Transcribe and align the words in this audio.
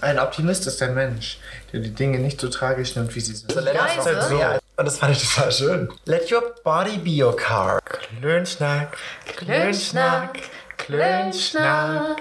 Ein 0.00 0.18
Optimist 0.18 0.66
ist 0.66 0.80
ein 0.82 0.94
Mensch, 0.94 1.38
der 1.72 1.80
die 1.80 1.90
Dinge 1.90 2.18
nicht 2.18 2.40
so 2.40 2.48
tragisch 2.48 2.96
nimmt, 2.96 3.14
wie 3.14 3.20
sie 3.20 3.34
sind. 3.34 3.50
Also 3.50 3.60
Lennart 3.60 3.96
Leise. 3.96 4.14
sagt 4.14 4.28
so, 4.30 4.40
und 4.76 4.84
das 4.86 4.98
fand 4.98 5.14
ich 5.14 5.34
total 5.34 5.52
schön. 5.52 5.92
Let 6.06 6.32
your 6.32 6.54
body 6.64 6.96
be 6.96 7.22
your 7.22 7.36
car. 7.36 7.80
Klönschnack, 7.82 8.96
Klönschnack, 9.36 10.38
Klönschnack. 10.78 12.16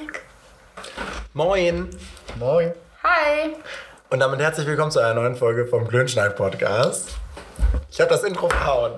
Moin. 1.33 1.89
Moin. 2.37 2.73
Hi. 3.03 3.55
Und 4.09 4.19
damit 4.19 4.41
herzlich 4.41 4.67
willkommen 4.67 4.91
zu 4.91 4.99
einer 4.99 5.13
neuen 5.13 5.35
Folge 5.37 5.65
vom 5.65 5.87
Klönschnack 5.87 6.35
Podcast. 6.35 7.09
Ich 7.89 8.01
habe 8.01 8.09
das 8.09 8.23
Intro 8.23 8.49
verhauen. 8.49 8.93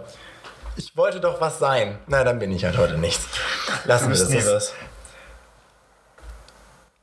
Ich 0.76 0.98
wollte 0.98 1.20
doch 1.20 1.40
was 1.40 1.60
sein. 1.60 2.00
Na, 2.08 2.24
dann 2.24 2.40
bin 2.40 2.52
ich 2.52 2.66
halt 2.66 2.78
heute 2.78 2.98
nichts. 2.98 3.28
Lassen 3.86 4.10
wir 4.10 4.18
das. 4.18 4.30
nie 4.30 4.44
was. 4.44 4.74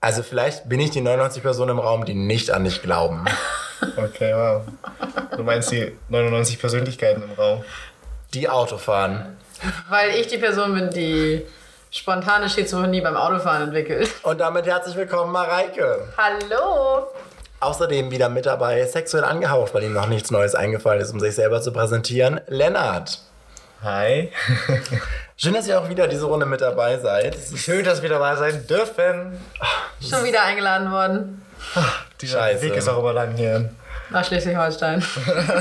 Also 0.00 0.22
vielleicht 0.22 0.68
bin 0.68 0.78
ich 0.80 0.90
die 0.90 1.00
99 1.00 1.42
Personen 1.42 1.70
im 1.72 1.78
Raum, 1.80 2.04
die 2.04 2.14
nicht 2.14 2.50
an 2.50 2.64
dich 2.64 2.82
glauben. 2.82 3.24
Okay, 3.96 4.34
wow. 4.34 4.62
Du 5.36 5.44
meinst 5.44 5.70
die 5.70 5.96
99 6.08 6.58
Persönlichkeiten 6.58 7.22
im 7.22 7.30
Raum. 7.32 7.64
Die 8.34 8.48
Auto 8.48 8.76
fahren. 8.76 9.36
Weil 9.88 10.16
ich 10.16 10.26
die 10.26 10.38
Person 10.38 10.74
bin, 10.74 10.90
die 10.90 11.46
spontane 11.92 12.48
Schizophrenie 12.48 13.00
beim 13.00 13.16
Autofahren 13.16 13.62
entwickelt. 13.62 14.10
Und 14.24 14.40
damit 14.40 14.66
herzlich 14.66 14.96
willkommen, 14.96 15.30
Mareike. 15.30 16.08
Hallo. 16.16 17.06
Außerdem 17.60 18.10
wieder 18.10 18.28
mit 18.28 18.46
dabei, 18.46 18.84
sexuell 18.84 19.22
angehaucht, 19.22 19.72
weil 19.74 19.84
ihm 19.84 19.92
noch 19.92 20.08
nichts 20.08 20.32
Neues 20.32 20.56
eingefallen 20.56 21.00
ist, 21.00 21.12
um 21.12 21.20
sich 21.20 21.36
selber 21.36 21.62
zu 21.62 21.72
präsentieren, 21.72 22.40
Lennart. 22.48 23.20
Hi. 23.82 24.30
Schön, 25.36 25.54
dass 25.54 25.68
ihr 25.68 25.80
auch 25.80 25.88
wieder 25.88 26.08
diese 26.08 26.24
Runde 26.26 26.46
mit 26.46 26.60
dabei 26.60 26.98
seid. 26.98 27.36
Es 27.36 27.52
ist 27.52 27.60
Schön, 27.60 27.84
dass 27.84 28.02
wir 28.02 28.08
dabei 28.08 28.34
sein 28.36 28.66
dürfen. 28.66 29.38
Schon 30.00 30.24
wieder 30.24 30.42
eingeladen 30.42 30.90
worden. 30.90 31.42
Dieser 32.20 32.38
Scheiße. 32.40 32.62
Weg 32.62 32.74
ist 32.76 32.88
auch 32.88 32.98
immer 32.98 33.12
lang 33.12 33.36
hier. 33.36 33.70
Nach 34.10 34.24
Schleswig-Holstein. 34.24 35.04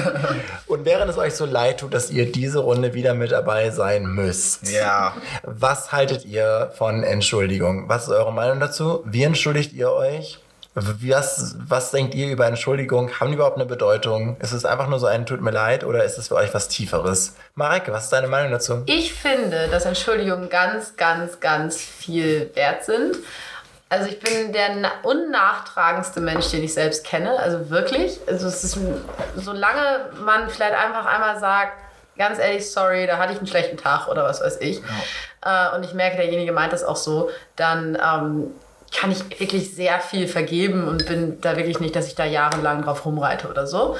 Und 0.67 0.85
während 0.85 1.11
es 1.11 1.17
euch 1.17 1.35
so 1.35 1.45
leid 1.45 1.81
tut, 1.81 1.93
dass 1.93 2.09
ihr 2.09 2.31
diese 2.31 2.59
Runde 2.59 2.93
wieder 2.93 3.13
mit 3.13 3.31
dabei 3.31 3.69
sein 3.71 4.05
müsst, 4.05 4.71
Ja. 4.71 5.13
was 5.43 5.91
haltet 5.91 6.25
ihr 6.25 6.71
von 6.77 7.03
Entschuldigung? 7.03 7.89
Was 7.89 8.03
ist 8.03 8.09
eure 8.09 8.31
Meinung 8.33 8.59
dazu? 8.59 9.03
Wie 9.05 9.23
entschuldigt 9.23 9.73
ihr 9.73 9.91
euch? 9.91 10.39
Was, 10.79 11.55
was 11.57 11.89
denkt 11.89 12.13
ihr 12.13 12.27
über 12.29 12.45
Entschuldigung? 12.45 13.09
Haben 13.19 13.29
die 13.29 13.33
überhaupt 13.33 13.55
eine 13.55 13.65
Bedeutung? 13.65 14.37
Ist 14.39 14.51
es 14.51 14.63
einfach 14.63 14.87
nur 14.87 14.99
so 14.99 15.07
ein 15.07 15.25
Tut 15.25 15.41
mir 15.41 15.49
leid 15.49 15.83
oder 15.83 16.03
ist 16.03 16.19
es 16.19 16.27
für 16.27 16.35
euch 16.35 16.53
was 16.53 16.67
Tieferes? 16.67 17.33
Mareike, 17.55 17.91
was 17.91 18.03
ist 18.03 18.13
deine 18.13 18.27
Meinung 18.27 18.51
dazu? 18.51 18.83
Ich 18.85 19.11
finde, 19.15 19.69
dass 19.69 19.85
Entschuldigungen 19.85 20.49
ganz, 20.49 20.95
ganz, 20.95 21.39
ganz 21.39 21.77
viel 21.77 22.51
wert 22.53 22.85
sind. 22.85 23.15
Also 23.89 24.07
ich 24.07 24.19
bin 24.19 24.53
der 24.53 24.75
na- 24.75 24.91
unnachtragendste 25.01 26.19
Mensch, 26.21 26.51
den 26.51 26.63
ich 26.63 26.75
selbst 26.75 27.03
kenne. 27.05 27.39
Also 27.39 27.71
wirklich. 27.71 28.19
Also 28.27 28.47
es 28.47 28.63
ist, 28.63 28.77
solange 29.35 30.11
man 30.23 30.47
vielleicht 30.47 30.75
einfach 30.75 31.07
einmal 31.07 31.39
sagt, 31.39 31.73
ganz 32.19 32.37
ehrlich, 32.37 32.69
sorry, 32.71 33.07
da 33.07 33.17
hatte 33.17 33.33
ich 33.33 33.39
einen 33.39 33.47
schlechten 33.47 33.77
Tag 33.77 34.07
oder 34.09 34.23
was 34.25 34.41
weiß 34.41 34.57
ich. 34.61 34.81
Äh, 35.43 35.75
und 35.75 35.83
ich 35.83 35.93
merke, 35.95 36.17
derjenige 36.17 36.51
meint 36.51 36.71
das 36.71 36.83
auch 36.83 36.95
so, 36.97 37.31
dann 37.55 37.95
ähm, 37.95 38.51
kann 38.95 39.11
ich 39.11 39.39
wirklich 39.39 39.75
sehr 39.75 39.99
viel 39.99 40.27
vergeben 40.27 40.87
und 40.87 41.05
bin 41.05 41.39
da 41.41 41.57
wirklich 41.57 41.79
nicht, 41.79 41.95
dass 41.95 42.07
ich 42.07 42.15
da 42.15 42.25
jahrelang 42.25 42.83
drauf 42.83 43.05
rumreite 43.05 43.47
oder 43.47 43.67
so. 43.67 43.97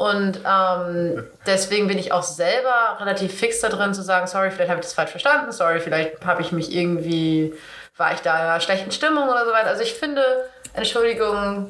Und 0.00 0.40
ähm, 0.48 1.26
deswegen 1.46 1.86
bin 1.86 1.98
ich 1.98 2.12
auch 2.12 2.22
selber 2.22 2.96
relativ 3.00 3.38
fix 3.38 3.60
da 3.60 3.68
drin 3.68 3.92
zu 3.92 4.02
sagen, 4.02 4.26
sorry, 4.26 4.50
vielleicht 4.50 4.70
habe 4.70 4.80
ich 4.80 4.86
das 4.86 4.94
falsch 4.94 5.10
verstanden, 5.10 5.52
sorry, 5.52 5.78
vielleicht 5.78 6.24
habe 6.24 6.40
ich 6.40 6.52
mich 6.52 6.74
irgendwie, 6.74 7.52
war 7.98 8.14
ich 8.14 8.20
da 8.20 8.34
in 8.36 8.42
einer 8.46 8.60
schlechten 8.60 8.92
Stimmung 8.92 9.28
oder 9.28 9.44
so 9.44 9.52
weiter. 9.52 9.68
Also 9.68 9.82
ich 9.82 9.92
finde, 9.92 10.22
Entschuldigungen 10.72 11.66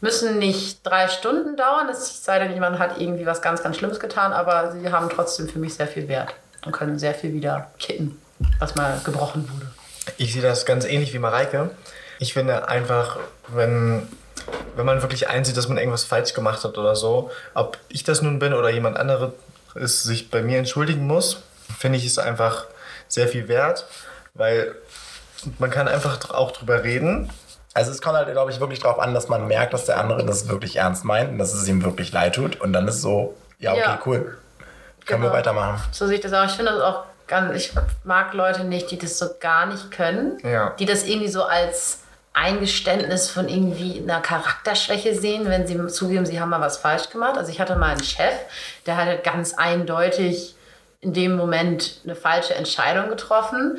müssen 0.00 0.40
nicht 0.40 0.84
drei 0.84 1.06
Stunden 1.06 1.56
dauern, 1.56 1.88
es 1.88 2.24
sei 2.24 2.40
denn, 2.40 2.52
jemand 2.52 2.80
hat 2.80 3.00
irgendwie 3.00 3.26
was 3.26 3.40
ganz, 3.40 3.62
ganz 3.62 3.76
Schlimmes 3.76 4.00
getan, 4.00 4.32
aber 4.32 4.72
sie 4.72 4.90
haben 4.90 5.08
trotzdem 5.08 5.48
für 5.48 5.60
mich 5.60 5.74
sehr 5.74 5.86
viel 5.86 6.08
Wert 6.08 6.34
und 6.66 6.72
können 6.72 6.98
sehr 6.98 7.14
viel 7.14 7.32
wieder 7.32 7.70
kitten, 7.78 8.20
was 8.58 8.74
mal 8.74 9.00
gebrochen 9.04 9.48
wurde. 9.48 9.66
Ich 10.16 10.32
sehe 10.32 10.42
das 10.42 10.66
ganz 10.66 10.84
ähnlich 10.84 11.12
wie 11.12 11.18
Mareike. 11.18 11.70
Ich 12.18 12.34
finde 12.34 12.68
einfach, 12.68 13.18
wenn, 13.48 14.08
wenn 14.76 14.86
man 14.86 15.02
wirklich 15.02 15.28
einsieht, 15.28 15.56
dass 15.56 15.68
man 15.68 15.78
irgendwas 15.78 16.04
falsch 16.04 16.34
gemacht 16.34 16.64
hat 16.64 16.78
oder 16.78 16.94
so, 16.96 17.30
ob 17.54 17.78
ich 17.88 18.04
das 18.04 18.22
nun 18.22 18.38
bin 18.38 18.52
oder 18.54 18.70
jemand 18.70 18.96
anderes 18.96 19.32
es 19.74 20.02
sich 20.02 20.30
bei 20.30 20.42
mir 20.42 20.58
entschuldigen 20.58 21.06
muss, 21.06 21.42
finde 21.78 21.98
ich 21.98 22.04
es 22.06 22.18
einfach 22.18 22.66
sehr 23.08 23.26
viel 23.28 23.48
wert, 23.48 23.86
weil 24.34 24.74
man 25.58 25.70
kann 25.70 25.88
einfach 25.88 26.30
auch 26.30 26.50
drüber 26.50 26.84
reden. 26.84 27.30
Also 27.74 27.90
es 27.90 28.02
kommt 28.02 28.16
halt, 28.16 28.30
glaube 28.30 28.50
ich, 28.50 28.60
wirklich 28.60 28.80
darauf 28.80 28.98
an, 28.98 29.14
dass 29.14 29.28
man 29.28 29.46
merkt, 29.48 29.72
dass 29.72 29.86
der 29.86 29.98
andere 29.98 30.26
das 30.26 30.46
wirklich 30.48 30.76
ernst 30.76 31.04
meint 31.04 31.30
und 31.30 31.38
dass 31.38 31.54
es 31.54 31.66
ihm 31.68 31.82
wirklich 31.84 32.12
leid 32.12 32.34
tut. 32.34 32.60
Und 32.60 32.74
dann 32.74 32.86
ist 32.86 33.00
so, 33.00 33.34
ja, 33.58 33.72
okay, 33.72 33.80
Ja. 33.80 33.98
cool. 34.04 34.36
Können 35.06 35.22
wir 35.22 35.28
Genau. 35.30 35.32
weitermachen. 35.38 35.82
So 35.90 36.06
sehe 36.06 36.16
ich 36.16 36.20
das 36.20 36.32
auch. 36.34 36.44
Ich 36.44 36.52
finde 36.52 36.72
das 36.72 36.80
auch 36.82 37.04
ganz, 37.26 37.54
ich 37.56 37.72
mag 38.04 38.32
Leute 38.34 38.64
nicht, 38.64 38.90
die 38.90 38.98
das 38.98 39.18
so 39.18 39.26
gar 39.40 39.66
nicht 39.66 39.90
können. 39.90 40.38
Ja. 40.42 40.70
Die 40.78 40.86
das 40.86 41.04
irgendwie 41.04 41.28
so 41.28 41.44
als 41.44 42.00
Eingeständnis 42.34 43.28
von 43.30 43.48
irgendwie 43.48 44.00
einer 44.02 44.20
Charakterschwäche 44.20 45.14
sehen, 45.14 45.44
wenn 45.48 45.66
sie 45.66 45.86
zugeben, 45.88 46.24
sie 46.26 46.40
haben 46.40 46.48
mal 46.50 46.60
was 46.60 46.78
falsch 46.78 47.10
gemacht. 47.10 47.36
Also 47.36 47.50
ich 47.52 47.60
hatte 47.60 47.76
mal 47.76 47.90
einen 47.90 48.02
Chef, 48.04 48.32
der 48.86 48.96
hat 48.96 49.06
halt 49.06 49.24
ganz 49.24 49.54
eindeutig 49.54 50.54
in 51.00 51.12
dem 51.12 51.36
Moment 51.36 52.00
eine 52.04 52.14
falsche 52.14 52.54
Entscheidung 52.54 53.08
getroffen, 53.08 53.78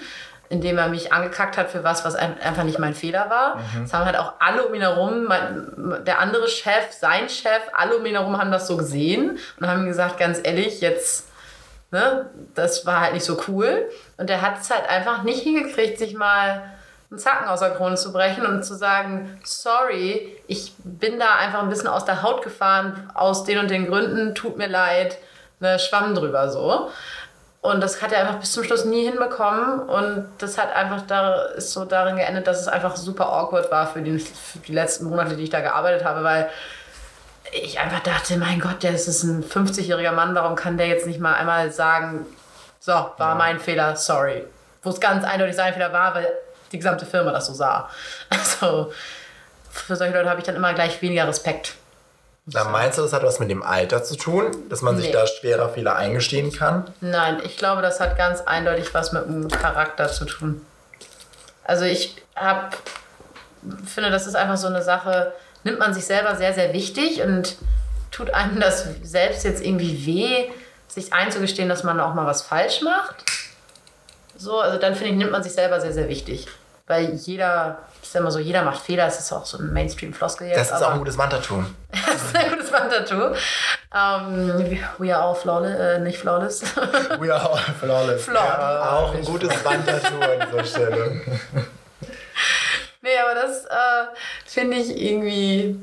indem 0.49 0.77
er 0.77 0.87
mich 0.89 1.11
angekackt 1.11 1.57
hat 1.57 1.71
für 1.71 1.83
was, 1.83 2.05
was 2.05 2.15
ein- 2.15 2.39
einfach 2.41 2.63
nicht 2.63 2.77
mein 2.77 2.93
Fehler 2.93 3.29
war. 3.29 3.59
Das 3.81 3.91
haben 3.93 4.05
halt 4.05 4.17
auch 4.17 4.33
alle 4.39 4.67
um 4.67 4.73
ihn 4.75 4.81
herum, 4.81 5.23
mein, 5.25 6.03
der 6.05 6.19
andere 6.19 6.47
Chef, 6.47 6.91
sein 6.91 7.29
Chef, 7.29 7.61
alle 7.73 7.97
um 7.97 8.05
ihn 8.05 8.13
herum 8.13 8.37
haben 8.37 8.51
das 8.51 8.67
so 8.67 8.77
gesehen 8.77 9.39
und 9.59 9.67
haben 9.67 9.85
gesagt, 9.85 10.17
ganz 10.19 10.39
ehrlich, 10.43 10.79
jetzt 10.81 11.27
ne, 11.93 12.25
das 12.55 12.85
war 12.85 12.99
halt 13.01 13.13
nicht 13.13 13.23
so 13.23 13.39
cool. 13.47 13.87
Und 14.17 14.29
er 14.29 14.41
hat 14.41 14.59
es 14.59 14.69
halt 14.69 14.89
einfach 14.89 15.23
nicht 15.23 15.43
hingekriegt, 15.43 15.99
sich 15.99 16.15
mal 16.15 16.63
einen 17.09 17.19
Zacken 17.19 17.47
aus 17.47 17.59
der 17.59 17.71
Krone 17.71 17.95
zu 17.95 18.11
brechen 18.11 18.45
und 18.45 18.63
zu 18.63 18.75
sagen, 18.75 19.39
sorry, 19.43 20.35
ich 20.47 20.73
bin 20.83 21.19
da 21.19 21.35
einfach 21.35 21.61
ein 21.61 21.69
bisschen 21.69 21.87
aus 21.87 22.03
der 22.03 22.23
Haut 22.23 22.41
gefahren, 22.41 23.11
aus 23.13 23.43
den 23.43 23.59
und 23.59 23.69
den 23.69 23.87
Gründen, 23.87 24.33
tut 24.33 24.57
mir 24.57 24.67
leid, 24.67 25.17
ne, 25.59 25.77
schwamm 25.77 26.15
drüber 26.15 26.49
so. 26.49 26.89
Und 27.61 27.79
das 27.79 28.01
hat 28.01 28.11
er 28.11 28.19
einfach 28.21 28.39
bis 28.39 28.51
zum 28.51 28.63
Schluss 28.63 28.83
nie 28.83 29.05
hinbekommen. 29.05 29.79
Und 29.81 30.27
das 30.39 30.57
hat 30.57 30.75
einfach 30.75 31.03
da, 31.07 31.43
ist 31.55 31.71
so 31.71 31.85
darin 31.85 32.17
geendet, 32.17 32.47
dass 32.47 32.59
es 32.59 32.67
einfach 32.67 32.97
super 32.97 33.31
awkward 33.31 33.71
war 33.71 33.87
für 33.87 34.01
die, 34.01 34.19
für 34.19 34.59
die 34.59 34.73
letzten 34.73 35.05
Monate, 35.05 35.37
die 35.37 35.43
ich 35.43 35.49
da 35.49 35.61
gearbeitet 35.61 36.03
habe, 36.03 36.23
weil 36.23 36.49
ich 37.53 37.79
einfach 37.79 38.01
dachte, 38.01 38.37
mein 38.37 38.59
Gott, 38.59 38.83
der 38.83 38.91
ist 38.93 39.23
ein 39.23 39.43
50-jähriger 39.43 40.11
Mann, 40.11 40.33
warum 40.35 40.55
kann 40.55 40.77
der 40.77 40.87
jetzt 40.87 41.05
nicht 41.07 41.19
mal 41.19 41.33
einmal 41.35 41.71
sagen, 41.71 42.25
so, 42.79 42.91
war 43.17 43.35
mein 43.35 43.59
Fehler, 43.59 43.95
sorry. 43.95 44.43
Wo 44.81 44.89
es 44.89 44.99
ganz 44.99 45.23
eindeutig 45.23 45.55
sein 45.55 45.73
Fehler 45.73 45.93
war, 45.93 46.13
weil 46.15 46.27
die 46.71 46.77
gesamte 46.77 47.05
Firma 47.05 47.31
das 47.31 47.45
so 47.47 47.53
sah. 47.53 47.89
Also 48.29 48.91
für 49.71 49.95
solche 49.95 50.13
Leute 50.15 50.29
habe 50.29 50.39
ich 50.39 50.45
dann 50.45 50.55
immer 50.55 50.73
gleich 50.73 51.01
weniger 51.01 51.27
Respekt. 51.27 51.75
Da 52.45 52.65
meinst 52.65 52.97
du, 52.97 53.03
das 53.03 53.13
hat 53.13 53.23
was 53.23 53.39
mit 53.39 53.49
dem 53.49 53.63
Alter 53.63 54.03
zu 54.03 54.17
tun, 54.17 54.51
dass 54.69 54.81
man 54.81 54.97
sich 54.97 55.07
Nee. 55.07 55.13
da 55.13 55.25
schwerer 55.25 55.69
Fehler 55.69 55.95
eingestehen 55.95 56.51
kann? 56.51 56.91
Nein, 56.99 57.41
ich 57.45 57.55
glaube, 57.57 57.81
das 57.81 58.01
hat 58.01 58.17
ganz 58.17 58.41
eindeutig 58.41 58.93
was 58.93 59.13
mit 59.13 59.25
dem 59.25 59.47
Charakter 59.47 60.09
zu 60.09 60.25
tun. 60.25 60.61
Also 61.63 61.85
ich 61.85 62.17
hab, 62.35 62.75
finde, 63.85 64.11
das 64.11 64.27
ist 64.27 64.35
einfach 64.35 64.57
so 64.57 64.67
eine 64.67 64.81
Sache, 64.81 65.31
nimmt 65.63 65.79
man 65.79 65.93
sich 65.93 66.05
selber 66.05 66.35
sehr, 66.35 66.53
sehr 66.53 66.73
wichtig 66.73 67.21
und 67.21 67.55
tut 68.11 68.33
einem 68.33 68.59
das 68.59 68.85
selbst 69.01 69.43
jetzt 69.43 69.63
irgendwie 69.63 70.05
weh, 70.05 70.49
sich 70.87 71.13
einzugestehen, 71.13 71.69
dass 71.69 71.83
man 71.83 71.99
auch 71.99 72.13
mal 72.13 72.25
was 72.25 72.43
falsch 72.43 72.81
macht. 72.81 73.15
So, 74.37 74.59
also 74.59 74.77
dann 74.77 74.95
finde 74.95 75.11
ich, 75.11 75.17
nimmt 75.17 75.31
man 75.31 75.43
sich 75.43 75.53
selber 75.53 75.81
sehr, 75.81 75.93
sehr 75.93 76.09
wichtig. 76.09 76.47
Weil 76.85 77.13
jeder, 77.13 77.79
ist 78.01 78.13
ja 78.13 78.19
immer 78.19 78.31
so, 78.31 78.39
jeder 78.39 78.61
macht 78.63 78.81
Fehler, 78.81 79.05
das 79.05 79.17
ist 79.17 79.31
auch 79.31 79.45
so 79.45 79.57
ein 79.57 79.71
Mainstream-Floskel 79.71 80.47
jetzt. 80.47 80.71
Das 80.71 80.81
ist 80.81 80.85
auch 80.85 80.91
ein 80.91 80.99
gutes 80.99 81.17
Wandtattoo. 81.17 81.63
das 81.91 82.15
ist 82.15 82.35
ein 82.35 82.49
gutes 82.51 82.71
Wandtattoo. 82.73 83.35
Ähm, 83.95 84.79
we 84.97 85.15
are 85.15 85.23
all 85.23 85.35
flawless, 85.35 85.79
äh, 85.79 85.99
nicht 85.99 86.17
flawless. 86.17 86.61
We 87.19 87.33
are 87.33 87.51
all 87.51 87.57
flawless. 87.79 88.25
Flawed. 88.25 88.35
Ja, 88.35 88.91
auch 88.91 89.15
ein 89.15 89.23
gutes 89.23 89.63
Wandtattoo 89.63 90.19
an 90.19 90.47
dieser 90.51 90.65
Stelle. 90.65 91.21
nee, 93.03 93.17
aber 93.23 93.35
das 93.35 93.65
äh, 93.65 94.05
finde 94.47 94.77
ich 94.77 94.99
irgendwie, 94.99 95.79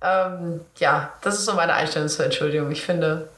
ähm, 0.00 0.60
ja, 0.78 1.12
das 1.20 1.34
ist 1.34 1.44
so 1.44 1.52
meine 1.52 1.74
Einstellung 1.74 2.08
zur 2.08 2.24
Entschuldigung. 2.24 2.70
Ich 2.70 2.82
finde, 2.82 3.28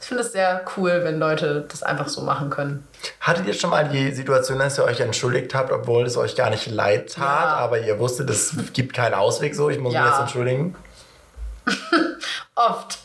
ich 0.00 0.06
finde 0.08 0.22
es 0.22 0.32
sehr 0.32 0.62
cool, 0.76 1.00
wenn 1.04 1.18
Leute 1.18 1.64
das 1.70 1.82
einfach 1.82 2.08
so 2.08 2.20
machen 2.20 2.50
können. 2.50 2.86
Hattet 3.20 3.46
ihr 3.46 3.54
schon 3.54 3.70
mal 3.70 3.88
die 3.88 4.12
Situation, 4.12 4.58
dass 4.58 4.78
ihr 4.78 4.84
euch 4.84 5.00
entschuldigt 5.00 5.54
habt, 5.54 5.72
obwohl 5.72 6.04
es 6.04 6.16
euch 6.18 6.36
gar 6.36 6.50
nicht 6.50 6.66
leid 6.66 7.14
tat, 7.14 7.44
Ja. 7.50 7.56
aber 7.56 7.78
ihr 7.78 7.98
wusstet, 7.98 8.28
es 8.28 8.54
gibt 8.74 8.94
keinen 8.94 9.14
Ausweg 9.14 9.54
so, 9.54 9.70
ich 9.70 9.78
muss 9.78 9.94
Ja. 9.94 10.02
mich 10.02 10.10
jetzt 10.10 10.20
entschuldigen? 10.20 10.76
Oft. 12.54 12.98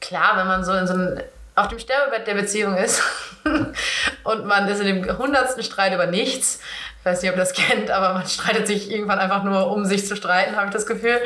Klar, 0.00 0.36
wenn 0.36 0.46
man 0.46 0.64
so 0.64 0.72
in 0.72 0.86
so 0.86 0.94
einem, 0.94 1.20
auf 1.56 1.68
dem 1.68 1.78
Sterbebett 1.78 2.26
der 2.26 2.34
Beziehung 2.34 2.76
ist 2.76 3.02
und 4.30 4.46
man 4.46 4.68
ist 4.68 4.80
in 4.80 4.86
dem 4.86 5.18
hundertsten 5.18 5.62
Streit 5.62 5.92
über 5.92 6.06
nichts. 6.06 6.60
Ich 7.00 7.06
weiß 7.06 7.22
nicht, 7.22 7.30
ob 7.30 7.36
ihr 7.36 7.42
das 7.42 7.52
kennt, 7.52 7.90
aber 7.90 8.12
man 8.12 8.26
streitet 8.26 8.66
sich 8.66 8.90
irgendwann 8.90 9.18
einfach 9.18 9.42
nur, 9.42 9.70
um 9.70 9.84
sich 9.84 10.06
zu 10.06 10.16
streiten, 10.16 10.56
habe 10.56 10.66
ich 10.66 10.72
das 10.72 10.86
Gefühl. 10.86 11.20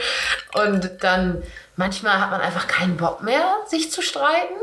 Und 0.54 1.02
dann 1.02 1.42
manchmal 1.76 2.20
hat 2.20 2.30
man 2.30 2.40
einfach 2.40 2.68
keinen 2.68 2.96
Bock 2.96 3.22
mehr, 3.22 3.44
sich 3.66 3.90
zu 3.90 4.00
streiten, 4.00 4.54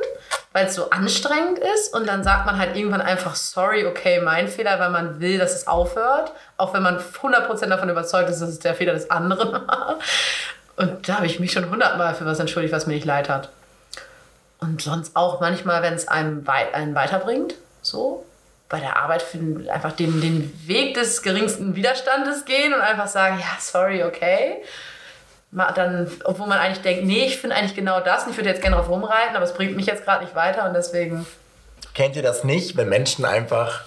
weil 0.53 0.67
es 0.67 0.75
so 0.75 0.89
anstrengend 0.89 1.59
ist. 1.59 1.93
Und 1.93 2.07
dann 2.07 2.23
sagt 2.23 2.45
man 2.45 2.57
halt 2.57 2.75
irgendwann 2.75 3.01
einfach, 3.01 3.35
sorry, 3.35 3.85
okay, 3.85 4.21
mein 4.21 4.47
Fehler, 4.47 4.79
weil 4.79 4.89
man 4.89 5.19
will, 5.19 5.37
dass 5.37 5.53
es 5.53 5.67
aufhört. 5.67 6.31
Auch 6.57 6.73
wenn 6.73 6.83
man 6.83 6.99
100% 6.99 7.67
davon 7.67 7.89
überzeugt 7.89 8.29
ist, 8.29 8.39
dass 8.39 8.49
es 8.49 8.59
der 8.59 8.75
Fehler 8.75 8.93
des 8.93 9.11
anderen 9.11 9.51
war. 9.67 9.99
Und 10.77 11.07
da 11.07 11.17
habe 11.17 11.25
ich 11.25 11.39
mich 11.39 11.51
schon 11.51 11.69
hundertmal 11.69 12.15
für 12.15 12.25
was 12.25 12.39
entschuldigt, 12.39 12.73
was 12.73 12.87
mir 12.87 12.93
nicht 12.93 13.05
leid 13.05 13.29
hat. 13.29 13.49
Und 14.59 14.81
sonst 14.81 15.15
auch 15.15 15.41
manchmal, 15.41 15.81
wenn 15.81 15.95
es 15.95 16.07
einem, 16.07 16.47
wei 16.47 16.73
einen 16.73 16.95
weiterbringt, 16.95 17.55
so 17.81 18.25
bei 18.71 18.79
der 18.79 18.95
Arbeit 18.95 19.21
für 19.21 19.37
einfach 19.69 19.91
den, 19.91 20.21
den 20.21 20.67
Weg 20.67 20.95
des 20.95 21.21
geringsten 21.21 21.75
Widerstandes 21.75 22.45
gehen 22.45 22.73
und 22.73 22.79
einfach 22.79 23.07
sagen, 23.07 23.37
ja, 23.37 23.57
sorry, 23.59 24.03
okay. 24.03 24.63
Dann, 25.51 26.09
obwohl 26.23 26.47
man 26.47 26.57
eigentlich 26.57 26.81
denkt, 26.81 27.03
nee, 27.03 27.25
ich 27.25 27.37
finde 27.37 27.57
eigentlich 27.57 27.75
genau 27.75 27.99
das 27.99 28.23
und 28.23 28.31
ich 28.31 28.37
würde 28.37 28.49
jetzt 28.49 28.61
gerne 28.61 28.77
drauf 28.77 28.87
rumreiten, 28.87 29.35
aber 29.35 29.43
es 29.43 29.53
bringt 29.53 29.75
mich 29.75 29.85
jetzt 29.85 30.05
gerade 30.05 30.23
nicht 30.23 30.33
weiter 30.35 30.65
und 30.65 30.73
deswegen. 30.73 31.27
Kennt 31.93 32.15
ihr 32.15 32.23
das 32.23 32.45
nicht, 32.45 32.77
wenn 32.77 32.87
Menschen 32.87 33.25
einfach. 33.25 33.81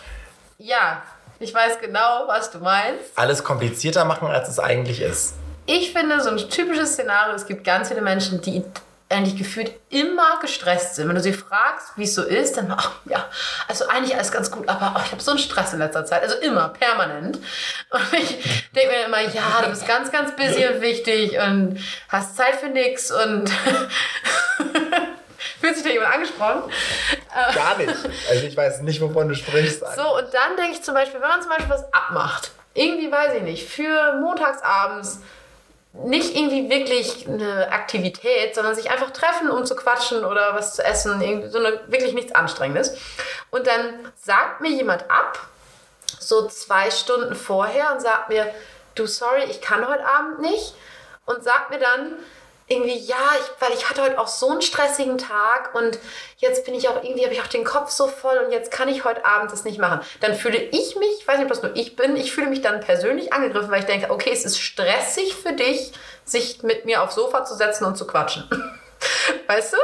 Ja, 0.58 1.02
ich 1.40 1.54
weiß 1.54 1.80
genau, 1.80 2.24
was 2.26 2.50
du 2.50 2.58
meinst. 2.58 3.16
Alles 3.16 3.42
komplizierter 3.42 4.04
machen, 4.04 4.28
als 4.28 4.50
es 4.50 4.58
eigentlich 4.58 5.00
ist. 5.00 5.36
Ich 5.64 5.94
finde 5.94 6.20
so 6.20 6.28
ein 6.28 6.36
typisches 6.36 6.92
Szenario, 6.92 7.34
es 7.34 7.46
gibt 7.46 7.64
ganz 7.64 7.88
viele 7.88 8.02
Menschen, 8.02 8.42
die 8.42 8.62
eigentlich 9.14 9.36
gefühlt 9.36 9.72
immer 9.90 10.38
gestresst 10.40 10.96
sind. 10.96 11.08
Wenn 11.08 11.14
du 11.14 11.20
sie 11.20 11.32
fragst, 11.32 11.92
wie 11.96 12.04
es 12.04 12.14
so 12.14 12.22
ist, 12.22 12.56
dann, 12.56 12.72
ach, 12.76 12.92
ja, 13.04 13.24
also 13.68 13.86
eigentlich 13.88 14.14
alles 14.14 14.32
ganz 14.32 14.50
gut, 14.50 14.68
aber 14.68 14.94
oh, 14.96 15.02
ich 15.04 15.12
habe 15.12 15.22
so 15.22 15.30
einen 15.30 15.40
Stress 15.40 15.72
in 15.72 15.78
letzter 15.78 16.04
Zeit, 16.04 16.22
also 16.22 16.36
immer, 16.36 16.68
permanent. 16.68 17.38
Und 17.90 18.12
ich 18.12 18.70
denke 18.74 18.92
mir 18.92 19.04
immer, 19.06 19.20
ja, 19.20 19.62
du 19.62 19.70
bist 19.70 19.86
ganz, 19.86 20.10
ganz 20.10 20.34
busy 20.36 20.66
und 20.66 20.80
wichtig 20.80 21.38
und 21.38 21.78
hast 22.08 22.36
Zeit 22.36 22.56
für 22.56 22.68
nichts 22.68 23.10
und 23.10 23.50
Fühlt 25.60 25.76
sich 25.76 25.84
da 25.84 25.90
jemand 25.90 26.12
angesprochen? 26.12 26.70
Gar 27.54 27.78
nicht. 27.78 27.94
Also 28.28 28.46
ich 28.46 28.54
weiß 28.54 28.82
nicht, 28.82 29.00
wovon 29.00 29.28
du 29.28 29.34
sprichst. 29.34 29.80
So, 29.96 30.16
und 30.16 30.32
dann 30.34 30.56
denke 30.58 30.72
ich 30.72 30.82
zum 30.82 30.92
Beispiel, 30.92 31.20
wenn 31.22 31.28
man 31.28 31.40
zum 31.40 31.50
Beispiel 31.50 31.70
was 31.70 31.90
abmacht, 31.92 32.50
irgendwie 32.74 33.10
weiß 33.10 33.36
ich 33.36 33.42
nicht, 33.42 33.68
für 33.68 34.20
montagsabends 34.20 35.20
nicht 36.02 36.34
irgendwie 36.34 36.68
wirklich 36.68 37.28
eine 37.28 37.70
Aktivität, 37.70 38.54
sondern 38.54 38.74
sich 38.74 38.90
einfach 38.90 39.12
treffen, 39.12 39.48
um 39.48 39.64
zu 39.64 39.76
quatschen 39.76 40.24
oder 40.24 40.54
was 40.54 40.74
zu 40.74 40.84
essen, 40.84 41.20
irgendwie 41.22 41.48
so 41.48 41.58
eine, 41.58 41.80
wirklich 41.86 42.14
nichts 42.14 42.34
Anstrengendes. 42.34 42.96
Und 43.50 43.66
dann 43.66 44.12
sagt 44.16 44.60
mir 44.60 44.70
jemand 44.70 45.08
ab, 45.10 45.38
so 46.18 46.48
zwei 46.48 46.90
Stunden 46.90 47.34
vorher 47.34 47.92
und 47.92 48.00
sagt 48.00 48.28
mir, 48.28 48.52
du 48.96 49.06
sorry, 49.06 49.44
ich 49.48 49.60
kann 49.60 49.86
heute 49.86 50.04
Abend 50.04 50.40
nicht. 50.40 50.74
Und 51.26 51.42
sagt 51.42 51.70
mir 51.70 51.78
dann, 51.78 52.16
irgendwie, 52.66 52.96
ja, 52.96 53.16
ich, 53.38 53.62
weil 53.62 53.76
ich 53.76 53.90
hatte 53.90 54.02
heute 54.02 54.18
auch 54.18 54.28
so 54.28 54.48
einen 54.50 54.62
stressigen 54.62 55.18
Tag 55.18 55.74
und 55.74 55.98
jetzt 56.38 56.64
bin 56.64 56.74
ich 56.74 56.88
auch 56.88 57.02
irgendwie, 57.02 57.24
habe 57.24 57.34
ich 57.34 57.42
auch 57.42 57.46
den 57.46 57.64
Kopf 57.64 57.90
so 57.90 58.06
voll 58.06 58.38
und 58.38 58.52
jetzt 58.52 58.70
kann 58.70 58.88
ich 58.88 59.04
heute 59.04 59.24
Abend 59.24 59.52
das 59.52 59.64
nicht 59.64 59.78
machen. 59.78 60.00
Dann 60.20 60.34
fühle 60.34 60.58
ich 60.58 60.96
mich, 60.96 61.10
ich 61.18 61.28
weiß 61.28 61.36
nicht, 61.36 61.44
ob 61.44 61.50
das 61.50 61.62
nur 61.62 61.76
ich 61.76 61.94
bin, 61.96 62.16
ich 62.16 62.32
fühle 62.32 62.48
mich 62.48 62.62
dann 62.62 62.80
persönlich 62.80 63.32
angegriffen, 63.32 63.70
weil 63.70 63.80
ich 63.80 63.86
denke, 63.86 64.10
okay, 64.10 64.30
es 64.32 64.44
ist 64.44 64.58
stressig 64.58 65.34
für 65.34 65.52
dich, 65.52 65.92
sich 66.24 66.62
mit 66.62 66.86
mir 66.86 67.02
aufs 67.02 67.16
Sofa 67.16 67.44
zu 67.44 67.54
setzen 67.54 67.84
und 67.84 67.96
zu 67.96 68.06
quatschen. 68.06 68.48
Weißt 69.46 69.72
du? 69.72 69.76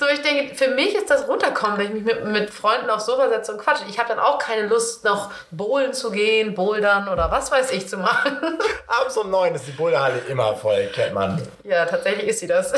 So, 0.00 0.06
ich 0.06 0.22
denke, 0.22 0.54
für 0.54 0.68
mich 0.68 0.94
ist 0.94 1.10
das 1.10 1.28
runterkommen, 1.28 1.78
wenn 1.78 1.86
ich 1.86 1.92
mich 1.92 2.04
mit, 2.04 2.24
mit 2.24 2.50
Freunden 2.50 2.90
aufs 2.90 3.06
Sofa 3.06 3.28
setze 3.28 3.52
und 3.52 3.58
quatsche. 3.58 3.84
Ich 3.88 3.98
habe 3.98 4.08
dann 4.08 4.18
auch 4.18 4.38
keine 4.38 4.66
Lust, 4.66 5.04
noch 5.04 5.30
bowlen 5.50 5.92
zu 5.92 6.10
gehen, 6.10 6.54
bouldern 6.54 7.08
oder 7.08 7.30
was 7.30 7.50
weiß 7.50 7.70
ich 7.72 7.88
zu 7.88 7.96
machen. 7.98 8.38
Abends 8.86 9.16
um 9.16 9.30
neun 9.30 9.54
ist 9.54 9.66
die 9.66 9.72
Boulderhalle 9.72 10.18
immer 10.28 10.54
voll, 10.56 10.90
kennt 10.94 11.14
man. 11.14 11.40
Ja, 11.62 11.84
tatsächlich 11.86 12.28
ist 12.28 12.40
sie 12.40 12.46
das. 12.46 12.72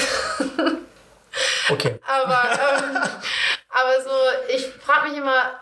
Okay. 1.70 1.98
aber, 2.06 2.42
ähm, 2.52 2.96
aber 3.68 4.02
so, 4.02 4.10
ich 4.54 4.66
frage 4.66 5.08
mich 5.08 5.18
immer, 5.18 5.54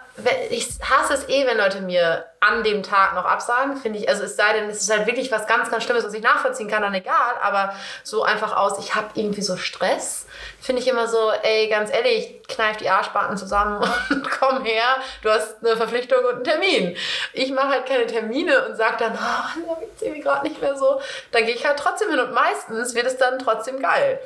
ich 0.50 0.68
hasse 0.80 1.14
es 1.14 1.28
eh, 1.28 1.44
wenn 1.44 1.58
Leute 1.58 1.80
mir 1.80 2.26
an 2.38 2.62
dem 2.62 2.84
Tag 2.84 3.14
noch 3.14 3.24
absagen, 3.24 3.76
finde 3.76 3.98
ich. 3.98 4.08
Also 4.08 4.22
es 4.22 4.36
sei 4.36 4.52
denn, 4.52 4.70
es 4.70 4.82
ist 4.82 4.90
halt 4.92 5.06
wirklich 5.06 5.32
was 5.32 5.48
ganz, 5.48 5.70
ganz 5.70 5.82
Schlimmes, 5.82 6.04
was 6.04 6.14
ich 6.14 6.22
nachvollziehen 6.22 6.68
kann, 6.68 6.82
dann 6.82 6.94
egal. 6.94 7.34
Aber 7.42 7.74
so 8.04 8.22
einfach 8.22 8.56
aus, 8.56 8.78
ich 8.78 8.94
habe 8.94 9.08
irgendwie 9.14 9.42
so 9.42 9.56
Stress, 9.56 10.26
finde 10.60 10.82
ich 10.82 10.88
immer 10.88 11.08
so, 11.08 11.32
ey, 11.42 11.68
ganz 11.68 11.92
ehrlich, 11.92 12.42
kneif 12.46 12.76
die 12.76 12.88
Arschbacken 12.88 13.36
zusammen 13.36 13.82
und 14.10 14.30
komm 14.40 14.64
her, 14.64 14.96
du 15.22 15.30
hast 15.30 15.56
eine 15.64 15.76
Verpflichtung 15.76 16.24
und 16.24 16.34
einen 16.34 16.44
Termin. 16.44 16.96
Ich 17.32 17.50
mache 17.50 17.70
halt 17.70 17.86
keine 17.86 18.06
Termine 18.06 18.66
und 18.66 18.76
sage 18.76 18.96
dann, 19.00 19.14
oh, 19.14 19.60
da 19.66 19.80
geht's 19.80 20.02
irgendwie 20.02 20.22
gerade 20.22 20.46
nicht 20.46 20.60
mehr 20.60 20.76
so. 20.76 21.00
Dann 21.32 21.44
gehe 21.44 21.56
ich 21.56 21.66
halt 21.66 21.78
trotzdem 21.78 22.10
hin 22.10 22.20
und 22.20 22.32
meistens 22.32 22.94
wird 22.94 23.06
es 23.06 23.16
dann 23.16 23.40
trotzdem 23.40 23.80
geil. 23.80 24.20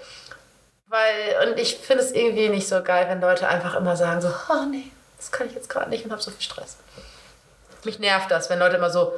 Weil, 0.86 1.48
und 1.48 1.58
ich 1.58 1.76
finde 1.78 2.02
es 2.02 2.12
irgendwie 2.12 2.50
nicht 2.50 2.68
so 2.68 2.82
geil, 2.82 3.06
wenn 3.08 3.20
Leute 3.22 3.48
einfach 3.48 3.74
immer 3.74 3.96
sagen 3.96 4.20
so, 4.20 4.28
oh 4.28 4.64
nee, 4.70 4.90
das 5.18 5.30
kann 5.30 5.46
ich 5.46 5.54
jetzt 5.54 5.68
gerade 5.68 5.90
nicht 5.90 6.04
und 6.04 6.12
habe 6.12 6.22
so 6.22 6.30
viel 6.30 6.40
Stress. 6.40 6.76
Mich 7.84 7.98
nervt 7.98 8.30
das, 8.30 8.48
wenn 8.50 8.58
Leute 8.58 8.76
immer 8.76 8.90
so 8.90 9.12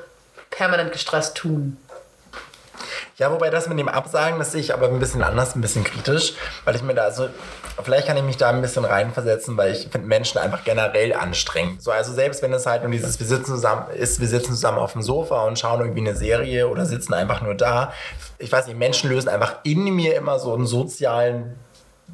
permanent 0.50 0.92
gestresst 0.92 1.36
tun. 1.36 1.76
Ja, 3.16 3.30
wobei 3.30 3.50
das 3.50 3.68
mit 3.68 3.78
dem 3.78 3.88
Absagen, 3.88 4.38
das 4.38 4.52
sehe 4.52 4.62
ich 4.62 4.72
aber 4.72 4.88
ein 4.88 4.98
bisschen 4.98 5.22
anders, 5.22 5.54
ein 5.54 5.60
bisschen 5.60 5.84
kritisch, 5.84 6.32
weil 6.64 6.74
ich 6.74 6.82
mir 6.82 6.94
da, 6.94 7.02
also, 7.02 7.28
vielleicht 7.82 8.06
kann 8.06 8.16
ich 8.16 8.22
mich 8.22 8.38
da 8.38 8.48
ein 8.48 8.62
bisschen 8.62 8.86
reinversetzen, 8.86 9.58
weil 9.58 9.72
ich 9.72 9.88
finde 9.88 10.06
Menschen 10.06 10.38
einfach 10.38 10.64
generell 10.64 11.12
anstrengend. 11.12 11.82
So, 11.82 11.90
also 11.90 12.14
selbst 12.14 12.40
wenn 12.40 12.52
es 12.54 12.64
halt 12.64 12.82
nur 12.82 12.90
dieses, 12.90 13.20
wir 13.20 13.26
sitzen 13.26 13.56
zusammen, 13.56 13.90
ist, 13.90 14.20
wir 14.20 14.28
sitzen 14.28 14.52
zusammen 14.52 14.78
auf 14.78 14.92
dem 14.94 15.02
Sofa 15.02 15.44
und 15.44 15.58
schauen 15.58 15.80
irgendwie 15.80 16.00
eine 16.00 16.16
Serie 16.16 16.68
oder 16.68 16.86
sitzen 16.86 17.12
einfach 17.12 17.42
nur 17.42 17.54
da. 17.54 17.92
Ich 18.38 18.50
weiß 18.50 18.66
nicht, 18.68 18.78
Menschen 18.78 19.10
lösen 19.10 19.28
einfach 19.28 19.56
in 19.64 19.84
mir 19.84 20.16
immer 20.16 20.38
so 20.38 20.54
einen 20.54 20.66
sozialen 20.66 21.58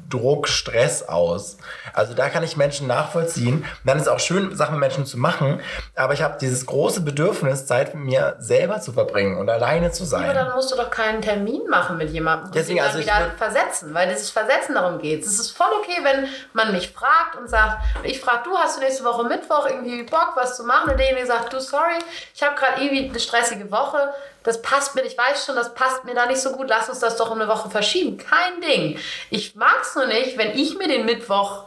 Druck, 0.09 0.47
Stress 0.47 1.07
aus. 1.07 1.57
Also 1.93 2.13
da 2.13 2.29
kann 2.29 2.43
ich 2.43 2.55
Menschen 2.57 2.87
nachvollziehen. 2.87 3.65
dann 3.83 3.97
ist 3.97 4.03
es 4.03 4.07
auch 4.07 4.19
schön, 4.19 4.55
Sachen 4.55 4.75
mit 4.75 4.81
Menschen 4.81 5.05
zu 5.05 5.17
machen, 5.17 5.59
aber 5.95 6.13
ich 6.13 6.21
habe 6.21 6.37
dieses 6.39 6.65
große 6.65 7.01
Bedürfnis, 7.01 7.65
Zeit 7.65 7.93
mit 7.93 8.05
mir 8.05 8.35
selber 8.39 8.79
zu 8.79 8.93
verbringen 8.93 9.37
und 9.37 9.49
alleine 9.49 9.91
zu 9.91 10.05
sein. 10.05 10.23
Aber 10.23 10.33
dann 10.33 10.53
musst 10.53 10.71
du 10.71 10.75
doch 10.75 10.89
keinen 10.89 11.21
Termin 11.21 11.67
machen 11.69 11.97
mit 11.97 12.09
jemandem. 12.11 12.51
Deswegen, 12.51 12.79
also 12.79 12.99
wieder 12.99 13.31
versetzen, 13.37 13.93
weil 13.93 14.09
dieses 14.09 14.29
Versetzen 14.29 14.75
darum 14.75 14.99
geht. 14.99 15.25
Es 15.25 15.39
ist 15.39 15.51
voll 15.51 15.71
okay, 15.81 15.99
wenn 16.03 16.27
man 16.53 16.71
mich 16.71 16.91
fragt 16.91 17.35
und 17.39 17.49
sagt, 17.49 17.83
ich 18.03 18.19
frage, 18.19 18.43
du 18.45 18.57
hast 18.57 18.77
du 18.77 18.81
nächste 18.81 19.03
Woche 19.03 19.25
Mittwoch 19.25 19.67
irgendwie 19.67 20.03
Bock, 20.03 20.33
was 20.35 20.55
zu 20.55 20.63
machen? 20.63 20.91
Und 20.91 20.97
derjenige 20.97 21.27
sagt, 21.27 21.51
du, 21.51 21.59
sorry, 21.59 21.99
ich 22.33 22.43
habe 22.43 22.55
gerade 22.55 22.81
irgendwie 22.81 23.09
eine 23.09 23.19
stressige 23.19 23.69
Woche 23.71 24.13
das 24.47 24.61
passt 24.61 24.95
mir, 24.95 25.01
ich 25.03 25.17
weiß 25.17 25.45
schon, 25.45 25.57
das 25.57 25.73
passt 25.73 26.05
mir 26.05 26.15
da 26.15 26.25
nicht 26.25 26.39
so 26.39 26.53
gut, 26.53 26.69
lass 26.69 26.87
uns 26.87 26.99
das 26.99 27.17
doch 27.17 27.31
um 27.31 27.41
eine 27.41 27.49
Woche 27.49 27.69
verschieben. 27.69 28.17
Kein 28.17 28.61
Ding. 28.61 28.97
Ich 29.29 29.55
mag 29.55 29.79
es 29.81 29.93
nur 29.93 30.05
nicht, 30.05 30.37
wenn 30.37 30.57
ich 30.57 30.77
mir 30.77 30.87
den 30.87 31.05
Mittwoch 31.05 31.65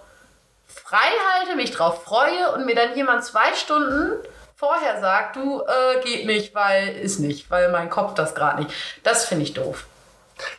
frei 0.67 1.11
halte, 1.35 1.57
mich 1.57 1.73
drauf 1.73 2.05
freue 2.05 2.53
und 2.53 2.65
mir 2.65 2.75
dann 2.75 2.97
jemand 2.97 3.23
zwei 3.23 3.53
Stunden 3.55 4.13
vorher 4.57 4.99
sagt, 4.99 5.37
du, 5.37 5.61
äh, 5.61 6.01
geht 6.03 6.25
nicht, 6.25 6.55
weil 6.55 6.97
ist 6.97 7.19
nicht, 7.19 7.51
weil 7.51 7.71
mein 7.71 7.91
Kopf 7.91 8.15
das 8.15 8.35
gerade 8.35 8.63
nicht. 8.63 8.75
Das 9.03 9.27
finde 9.27 9.45
ich 9.45 9.53
doof. 9.53 9.85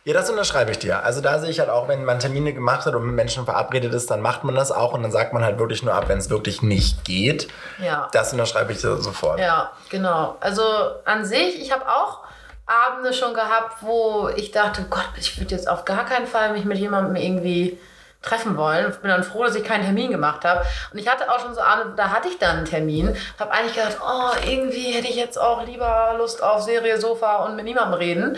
Ja, 0.04 0.14
das 0.14 0.30
unterschreibe 0.30 0.70
ich 0.70 0.78
dir. 0.78 1.04
Also 1.04 1.20
da 1.20 1.38
sehe 1.38 1.50
ich 1.50 1.60
halt 1.60 1.70
auch, 1.70 1.88
wenn 1.88 2.04
man 2.04 2.18
Termine 2.18 2.52
gemacht 2.52 2.86
hat 2.86 2.94
und 2.94 3.06
mit 3.06 3.14
Menschen 3.14 3.44
verabredet 3.44 3.92
ist, 3.94 4.10
dann 4.10 4.20
macht 4.20 4.44
man 4.44 4.54
das 4.54 4.72
auch 4.72 4.92
und 4.92 5.02
dann 5.02 5.12
sagt 5.12 5.32
man 5.32 5.44
halt 5.44 5.58
wirklich 5.58 5.82
nur 5.82 5.94
ab, 5.94 6.08
wenn 6.08 6.18
es 6.18 6.30
wirklich 6.30 6.62
nicht 6.62 7.04
geht. 7.04 7.48
Ja. 7.78 8.08
Das 8.12 8.32
unterschreibe 8.32 8.72
ich 8.72 8.80
dir 8.80 8.96
sofort. 8.96 9.38
Ja, 9.38 9.72
genau. 9.90 10.36
Also 10.40 10.62
an 11.04 11.24
sich, 11.24 11.60
ich 11.60 11.72
habe 11.72 11.86
auch 11.86 12.20
Abende 12.66 13.12
schon 13.12 13.34
gehabt, 13.34 13.82
wo 13.82 14.28
ich 14.34 14.50
dachte, 14.50 14.84
Gott, 14.88 15.10
ich 15.16 15.38
würde 15.38 15.54
jetzt 15.54 15.68
auf 15.68 15.84
gar 15.84 16.04
keinen 16.04 16.26
Fall 16.26 16.52
mich 16.52 16.64
mit 16.64 16.78
jemandem 16.78 17.16
irgendwie 17.16 17.78
treffen 18.22 18.56
wollen. 18.56 18.90
Ich 18.90 18.98
bin 18.98 19.10
dann 19.10 19.24
froh, 19.24 19.44
dass 19.44 19.54
ich 19.54 19.64
keinen 19.64 19.84
Termin 19.84 20.10
gemacht 20.10 20.44
habe. 20.44 20.64
Und 20.92 20.98
ich 20.98 21.08
hatte 21.08 21.30
auch 21.30 21.40
schon 21.40 21.54
so 21.54 21.60
Abende, 21.60 21.94
da 21.96 22.10
hatte 22.10 22.28
ich 22.28 22.38
dann 22.38 22.58
einen 22.58 22.66
Termin. 22.66 23.16
Habe 23.38 23.50
eigentlich 23.50 23.74
gedacht, 23.74 23.98
oh, 24.00 24.30
irgendwie 24.48 24.92
hätte 24.92 25.08
ich 25.08 25.16
jetzt 25.16 25.38
auch 25.38 25.66
lieber 25.66 26.14
Lust 26.16 26.42
auf 26.42 26.62
Serie, 26.62 26.98
Sofa 26.98 27.44
und 27.44 27.56
mit 27.56 27.64
niemandem 27.64 27.94
reden. 27.94 28.36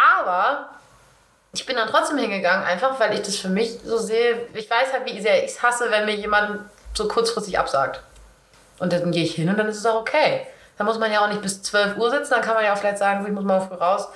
Aber 0.00 0.70
ich 1.52 1.66
bin 1.66 1.76
dann 1.76 1.88
trotzdem 1.88 2.18
hingegangen, 2.18 2.64
einfach 2.64 2.98
weil 3.00 3.14
ich 3.14 3.22
das 3.22 3.36
für 3.36 3.48
mich 3.48 3.78
so 3.84 3.98
sehe. 3.98 4.46
Ich 4.54 4.70
weiß 4.70 4.92
halt, 4.92 5.04
wie 5.06 5.20
sehr 5.20 5.44
ich 5.44 5.50
es 5.50 5.62
hasse, 5.62 5.90
wenn 5.90 6.06
mir 6.06 6.14
jemand 6.14 6.60
so 6.94 7.08
kurzfristig 7.08 7.58
absagt. 7.58 8.00
Und 8.78 8.92
dann 8.92 9.12
gehe 9.12 9.24
ich 9.24 9.34
hin 9.34 9.48
und 9.48 9.58
dann 9.58 9.68
ist 9.68 9.78
es 9.78 9.86
auch 9.86 10.00
okay. 10.00 10.46
Da 10.78 10.84
muss 10.84 10.98
man 10.98 11.12
ja 11.12 11.22
auch 11.22 11.28
nicht 11.28 11.42
bis 11.42 11.62
12 11.62 11.98
Uhr 11.98 12.10
sitzen, 12.10 12.30
dann 12.30 12.40
kann 12.40 12.54
man 12.54 12.64
ja 12.64 12.72
auch 12.72 12.78
vielleicht 12.78 12.98
sagen, 12.98 13.26
ich 13.26 13.32
muss 13.32 13.44
mal 13.44 13.60
früh 13.60 13.74
raus, 13.74 14.08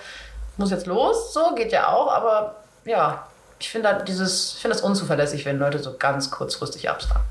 muss 0.56 0.70
jetzt 0.70 0.86
los, 0.86 1.34
so 1.34 1.54
geht 1.54 1.72
ja 1.72 1.88
auch, 1.88 2.10
aber 2.10 2.56
ja, 2.86 3.26
ich 3.58 3.68
finde 3.68 3.90
halt 3.90 4.08
dieses, 4.08 4.56
ich 4.64 4.82
unzuverlässig, 4.82 5.44
wenn 5.44 5.58
Leute 5.58 5.78
so 5.78 5.96
ganz 5.98 6.30
kurzfristig 6.30 6.88
absagen. 6.88 7.22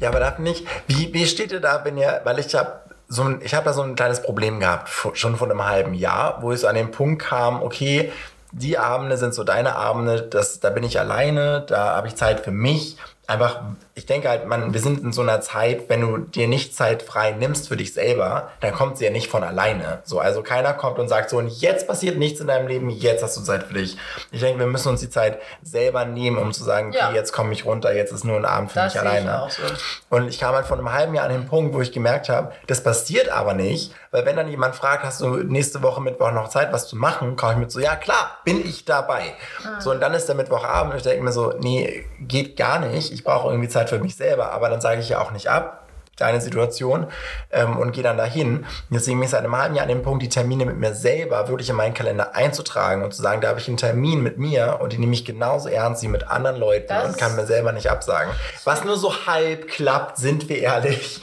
Ja, 0.00 0.08
aber 0.08 0.18
da 0.18 0.32
finde 0.32 0.50
ich, 0.52 0.66
wie, 0.88 1.12
wie 1.12 1.26
steht 1.26 1.52
ihr 1.52 1.60
da, 1.60 1.84
wenn 1.84 1.96
ihr, 1.98 2.20
weil 2.24 2.38
ich 2.40 2.52
habe 2.54 2.80
so 3.10 3.24
ein, 3.24 3.40
ich 3.42 3.54
habe 3.54 3.64
da 3.64 3.72
so 3.72 3.82
ein 3.82 3.96
kleines 3.96 4.22
Problem 4.22 4.60
gehabt, 4.60 4.88
schon 5.14 5.36
vor 5.36 5.50
einem 5.50 5.64
halben 5.66 5.94
Jahr, 5.94 6.38
wo 6.40 6.52
ich 6.52 6.60
so 6.60 6.68
an 6.68 6.76
den 6.76 6.92
Punkt 6.92 7.20
kam, 7.20 7.60
okay, 7.60 8.12
die 8.52 8.78
Abende 8.78 9.16
sind 9.16 9.34
so 9.34 9.42
deine 9.42 9.74
Abende, 9.74 10.22
das, 10.22 10.60
da 10.60 10.70
bin 10.70 10.84
ich 10.84 10.98
alleine, 10.98 11.64
da 11.66 11.96
habe 11.96 12.06
ich 12.06 12.14
Zeit 12.14 12.40
für 12.40 12.52
mich, 12.52 12.96
einfach, 13.26 13.62
ich 14.00 14.06
denke 14.06 14.30
halt, 14.30 14.46
man, 14.46 14.72
wir 14.72 14.80
sind 14.80 15.04
in 15.04 15.12
so 15.12 15.20
einer 15.20 15.42
Zeit, 15.42 15.90
wenn 15.90 16.00
du 16.00 16.16
dir 16.16 16.48
nicht 16.48 16.74
Zeit 16.74 17.02
frei 17.02 17.32
nimmst 17.32 17.68
für 17.68 17.76
dich 17.76 17.92
selber, 17.92 18.48
dann 18.60 18.72
kommt 18.72 18.96
sie 18.96 19.04
ja 19.04 19.10
nicht 19.10 19.28
von 19.28 19.44
alleine. 19.44 19.98
So, 20.04 20.20
also 20.20 20.42
keiner 20.42 20.72
kommt 20.72 20.98
und 20.98 21.08
sagt 21.08 21.28
so, 21.28 21.36
und 21.36 21.48
jetzt 21.60 21.86
passiert 21.86 22.16
nichts 22.16 22.40
in 22.40 22.46
deinem 22.46 22.66
Leben, 22.66 22.88
jetzt 22.88 23.22
hast 23.22 23.36
du 23.36 23.42
Zeit 23.42 23.64
für 23.64 23.74
dich. 23.74 23.98
Ich 24.30 24.40
denke, 24.40 24.58
wir 24.58 24.66
müssen 24.66 24.88
uns 24.88 25.00
die 25.00 25.10
Zeit 25.10 25.38
selber 25.62 26.06
nehmen, 26.06 26.38
um 26.38 26.50
zu 26.54 26.64
sagen, 26.64 26.88
okay, 26.88 26.96
Ja. 26.98 27.12
jetzt 27.12 27.32
komme 27.32 27.52
ich 27.52 27.66
runter, 27.66 27.92
jetzt 27.94 28.10
ist 28.10 28.24
nur 28.24 28.36
ein 28.38 28.46
Abend 28.46 28.72
für 28.72 28.76
Das 28.80 28.94
mich 28.94 29.02
ich 29.02 29.08
alleine. 29.08 29.42
auch 29.42 29.50
so. 29.50 29.62
Und 30.08 30.28
ich 30.28 30.40
kam 30.40 30.54
halt 30.54 30.64
vor 30.66 30.78
einem 30.78 30.90
halben 30.92 31.14
Jahr 31.14 31.26
an 31.26 31.32
den 31.32 31.46
Punkt, 31.46 31.74
wo 31.74 31.82
ich 31.82 31.92
gemerkt 31.92 32.30
habe, 32.30 32.52
das 32.68 32.82
passiert 32.82 33.28
aber 33.28 33.52
nicht, 33.52 33.92
weil 34.12 34.24
wenn 34.24 34.36
dann 34.36 34.48
jemand 34.48 34.74
fragt, 34.76 35.04
hast 35.04 35.20
du 35.20 35.36
nächste 35.36 35.82
Woche 35.82 36.00
Mittwoch 36.00 36.32
noch 36.32 36.48
Zeit, 36.48 36.72
was 36.72 36.88
zu 36.88 36.96
machen, 36.96 37.36
komme 37.36 37.52
ich 37.52 37.58
mit 37.58 37.70
so, 37.70 37.80
ja 37.80 37.96
klar, 37.96 38.38
bin 38.46 38.64
ich 38.66 38.86
dabei. 38.86 39.34
So, 39.78 39.90
und 39.90 40.00
dann 40.00 40.14
ist 40.14 40.26
der 40.26 40.36
Mittwochabend 40.36 40.92
und 40.92 40.96
ich 40.96 41.02
denke 41.04 41.22
mir 41.22 41.32
so, 41.32 41.52
nee, 41.60 42.06
geht 42.20 42.56
gar 42.56 42.78
nicht. 42.78 43.12
Ich 43.12 43.24
brauche 43.24 43.48
irgendwie 43.50 43.68
Zeit 43.68 43.89
für 43.90 43.98
mich 43.98 44.16
selber, 44.16 44.52
aber 44.52 44.68
dann 44.70 44.80
sage 44.80 45.00
ich 45.00 45.08
ja 45.10 45.20
auch 45.20 45.32
nicht 45.32 45.48
ab 45.48 45.80
deine 46.20 46.40
Situation 46.40 47.06
ähm, 47.50 47.76
und 47.78 47.92
gehe 47.92 48.02
dann 48.02 48.16
dahin. 48.16 48.66
Deswegen 48.90 49.18
bin 49.18 49.24
ich 49.24 49.30
seit 49.30 49.42
einem 49.42 49.56
halben 49.56 49.74
Jahr 49.74 49.84
an 49.84 49.88
dem 49.88 50.02
Punkt, 50.02 50.22
die 50.22 50.28
Termine 50.28 50.66
mit 50.66 50.76
mir 50.76 50.94
selber 50.94 51.48
wirklich 51.48 51.70
in 51.70 51.76
meinen 51.76 51.94
Kalender 51.94 52.34
einzutragen 52.34 53.02
und 53.02 53.14
zu 53.14 53.22
sagen, 53.22 53.40
da 53.40 53.48
habe 53.48 53.58
ich 53.58 53.68
einen 53.68 53.76
Termin 53.78 54.22
mit 54.22 54.38
mir 54.38 54.78
und 54.80 54.92
den 54.92 55.00
nehme 55.00 55.14
ich 55.14 55.24
genauso 55.24 55.68
ernst 55.68 56.02
wie 56.02 56.08
mit 56.08 56.28
anderen 56.28 56.56
Leuten 56.56 56.88
Das- 56.88 57.06
und 57.06 57.18
kann 57.18 57.36
mir 57.36 57.46
selber 57.46 57.72
nicht 57.72 57.90
absagen. 57.90 58.32
Was 58.64 58.84
nur 58.84 58.96
so 58.96 59.26
halb 59.26 59.68
klappt, 59.68 60.18
sind 60.18 60.48
wir 60.48 60.58
ehrlich. 60.58 61.20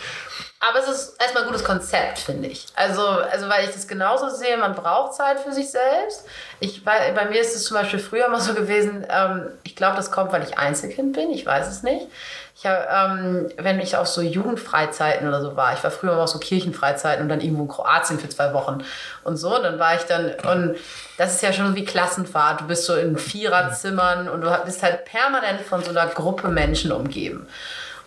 Aber 0.60 0.80
es 0.80 0.88
ist 0.88 1.22
erstmal 1.22 1.44
ein 1.44 1.50
gutes 1.50 1.64
Konzept, 1.64 2.18
finde 2.18 2.48
ich. 2.48 2.66
Also, 2.76 3.06
also, 3.06 3.48
weil 3.48 3.66
ich 3.66 3.72
das 3.72 3.88
genauso 3.88 4.30
sehe, 4.30 4.58
man 4.58 4.74
braucht 4.74 5.14
Zeit 5.14 5.40
für 5.40 5.52
sich 5.52 5.70
selbst. 5.70 6.26
Ich, 6.60 6.84
bei, 6.84 7.12
bei 7.12 7.26
mir 7.26 7.40
ist 7.40 7.56
es 7.56 7.66
zum 7.66 7.78
Beispiel 7.78 8.00
früher 8.00 8.28
mal 8.28 8.42
so 8.42 8.56
gewesen, 8.56 9.06
ähm, 9.08 9.52
ich 9.64 9.76
glaube, 9.76 9.98
das 9.98 10.10
kommt, 10.10 10.32
weil 10.32 10.42
ich 10.42 10.58
Einzelkind 10.58 11.14
bin, 11.14 11.30
ich 11.30 11.46
weiß 11.46 11.68
es 11.68 11.84
nicht. 11.84 12.08
Ich 12.56 12.66
hab, 12.66 12.90
ähm, 12.92 13.50
wenn 13.58 13.80
ich 13.80 13.98
auf 13.98 14.08
so 14.08 14.22
Jugendfreizeiten 14.22 15.28
oder 15.28 15.44
so 15.44 15.56
war, 15.56 15.74
ich 15.74 15.84
war 15.84 15.92
früher 15.92 16.16
mal 16.16 16.24
auf 16.24 16.30
so 16.30 16.40
Kirchenfreizeiten 16.40 17.22
und 17.22 17.30
dann 17.30 17.40
irgendwo 17.40 17.62
in 17.62 17.68
Kroatien 17.68 18.20
für 18.20 18.30
zwei 18.30 18.52
Wochen 18.54 18.84
und 19.24 19.38
so, 19.38 19.62
dann 19.62 19.78
war 19.78 19.94
ich 19.94 20.04
dann, 20.04 20.34
und 20.52 20.76
das 21.20 21.36
ist 21.36 21.44
ja 21.44 21.54
schon 21.54 21.76
wie 21.76 21.86
Klassenfahrt, 21.86 22.62
du 22.62 22.66
bist 22.66 22.86
so 22.86 22.96
in 22.96 23.16
Viererzimmern 23.20 24.28
und 24.28 24.42
du 24.42 24.50
bist 24.66 24.82
halt 24.82 25.06
permanent 25.06 25.62
von 25.62 25.84
so 25.84 25.92
einer 25.92 26.08
Gruppe 26.08 26.48
Menschen 26.48 26.92
umgeben. 26.92 27.48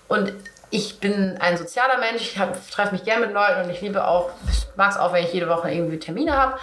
Und 0.09 0.33
ich 0.71 1.01
bin 1.01 1.37
ein 1.41 1.57
sozialer 1.57 1.99
Mensch, 1.99 2.23
ich 2.23 2.41
treffe 2.71 2.93
mich 2.93 3.05
gerne 3.05 3.27
mit 3.27 3.35
Leuten 3.35 3.63
und 3.63 3.71
ich 3.71 3.81
liebe 3.81 4.07
auch, 4.07 4.31
mag 4.77 4.91
es 4.91 4.97
auch, 4.97 5.13
wenn 5.13 5.25
ich 5.25 5.33
jede 5.33 5.49
Woche 5.49 5.71
irgendwie 5.71 5.99
Termine 5.99 6.37
habe. 6.37 6.59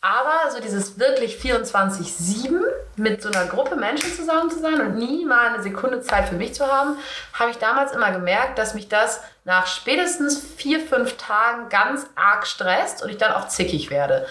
Aber 0.00 0.50
so 0.52 0.60
dieses 0.60 0.98
wirklich 0.98 1.36
24-7 1.36 2.60
mit 2.96 3.22
so 3.22 3.28
einer 3.28 3.46
Gruppe 3.46 3.76
Menschen 3.76 4.12
zusammen 4.14 4.50
zu 4.50 4.60
sein 4.60 4.80
und 4.80 4.96
nie 4.96 5.24
mal 5.24 5.54
eine 5.54 5.62
Sekunde 5.62 6.00
Zeit 6.00 6.28
für 6.28 6.34
mich 6.34 6.54
zu 6.54 6.66
haben, 6.66 6.96
habe 7.32 7.50
ich 7.50 7.56
damals 7.58 7.92
immer 7.92 8.12
gemerkt, 8.12 8.58
dass 8.58 8.74
mich 8.74 8.88
das 8.88 9.20
nach 9.44 9.66
spätestens 9.66 10.38
vier, 10.56 10.80
fünf 10.80 11.16
Tagen 11.16 11.68
ganz 11.70 12.06
arg 12.14 12.46
stresst 12.46 13.02
und 13.02 13.08
ich 13.08 13.16
dann 13.16 13.32
auch 13.32 13.48
zickig 13.48 13.90
werde. 13.90 14.26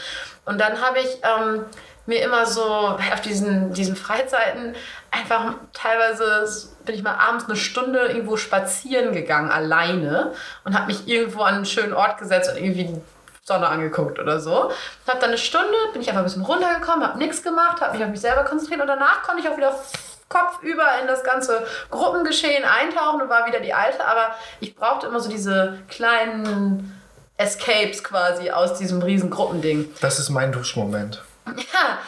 Und 0.46 0.62
dann 0.62 0.82
habe 0.82 1.00
ich 1.00 1.20
ähm, 1.24 1.66
mir 2.06 2.22
immer 2.22 2.46
so 2.46 2.64
auf 2.64 3.22
diesen, 3.22 3.74
diesen 3.74 3.96
Freizeiten 3.96 4.76
einfach 5.12 5.56
teilweise 5.74 6.48
bin 6.86 6.96
ich 6.96 7.04
mal 7.04 7.16
abends 7.16 7.46
eine 7.46 7.56
Stunde 7.56 8.08
irgendwo 8.08 8.38
spazieren 8.38 9.14
gegangen, 9.14 9.52
alleine 9.52 10.34
und 10.64 10.76
habe 10.76 10.88
mich 10.88 11.08
irgendwo 11.08 11.42
an 11.42 11.56
einen 11.56 11.66
schönen 11.66 11.94
Ort 11.94 12.18
gesetzt 12.18 12.50
und 12.52 12.58
irgendwie 12.58 12.86
die 12.86 13.02
Sonne 13.44 13.68
angeguckt 13.68 14.20
oder 14.20 14.40
so. 14.40 14.72
Habe 15.08 15.20
dann 15.20 15.30
eine 15.30 15.38
Stunde, 15.38 15.76
bin 15.94 16.02
ich 16.02 16.10
einfach 16.10 16.22
ein 16.22 16.26
bisschen 16.26 16.44
runtergekommen, 16.44 17.06
habe 17.06 17.18
nichts 17.18 17.44
gemacht, 17.44 17.82
habe 17.82 17.96
mich 17.96 18.04
auf 18.04 18.12
mich 18.12 18.22
selber 18.22 18.44
konzentriert 18.44 18.82
und 18.82 18.88
danach 18.88 19.24
konnte 19.24 19.42
ich 19.42 19.50
auch 19.50 19.58
wieder 19.58 19.76
kopfüber 20.30 21.00
in 21.02 21.08
das 21.08 21.24
ganze 21.24 21.66
Gruppengeschehen 21.92 22.64
eintauchen 22.64 23.22
und 23.22 23.30
war 23.30 23.46
wieder 23.48 23.60
die 23.60 23.74
Alte. 23.74 24.04
Aber 24.06 24.36
ich 24.60 24.76
brauchte 24.76 25.08
immer 25.08 25.20
so 25.20 25.30
diese 25.30 25.80
kleinen 25.88 27.00
Escapes 27.38 28.04
quasi 28.04 28.50
aus 28.50 28.78
diesem 28.78 29.02
riesen 29.02 29.30
Gruppending. 29.30 29.94
Das 30.02 30.20
ist 30.20 30.30
mein 30.30 30.52
Duschmoment. 30.52 31.24
Ja, 31.46 32.00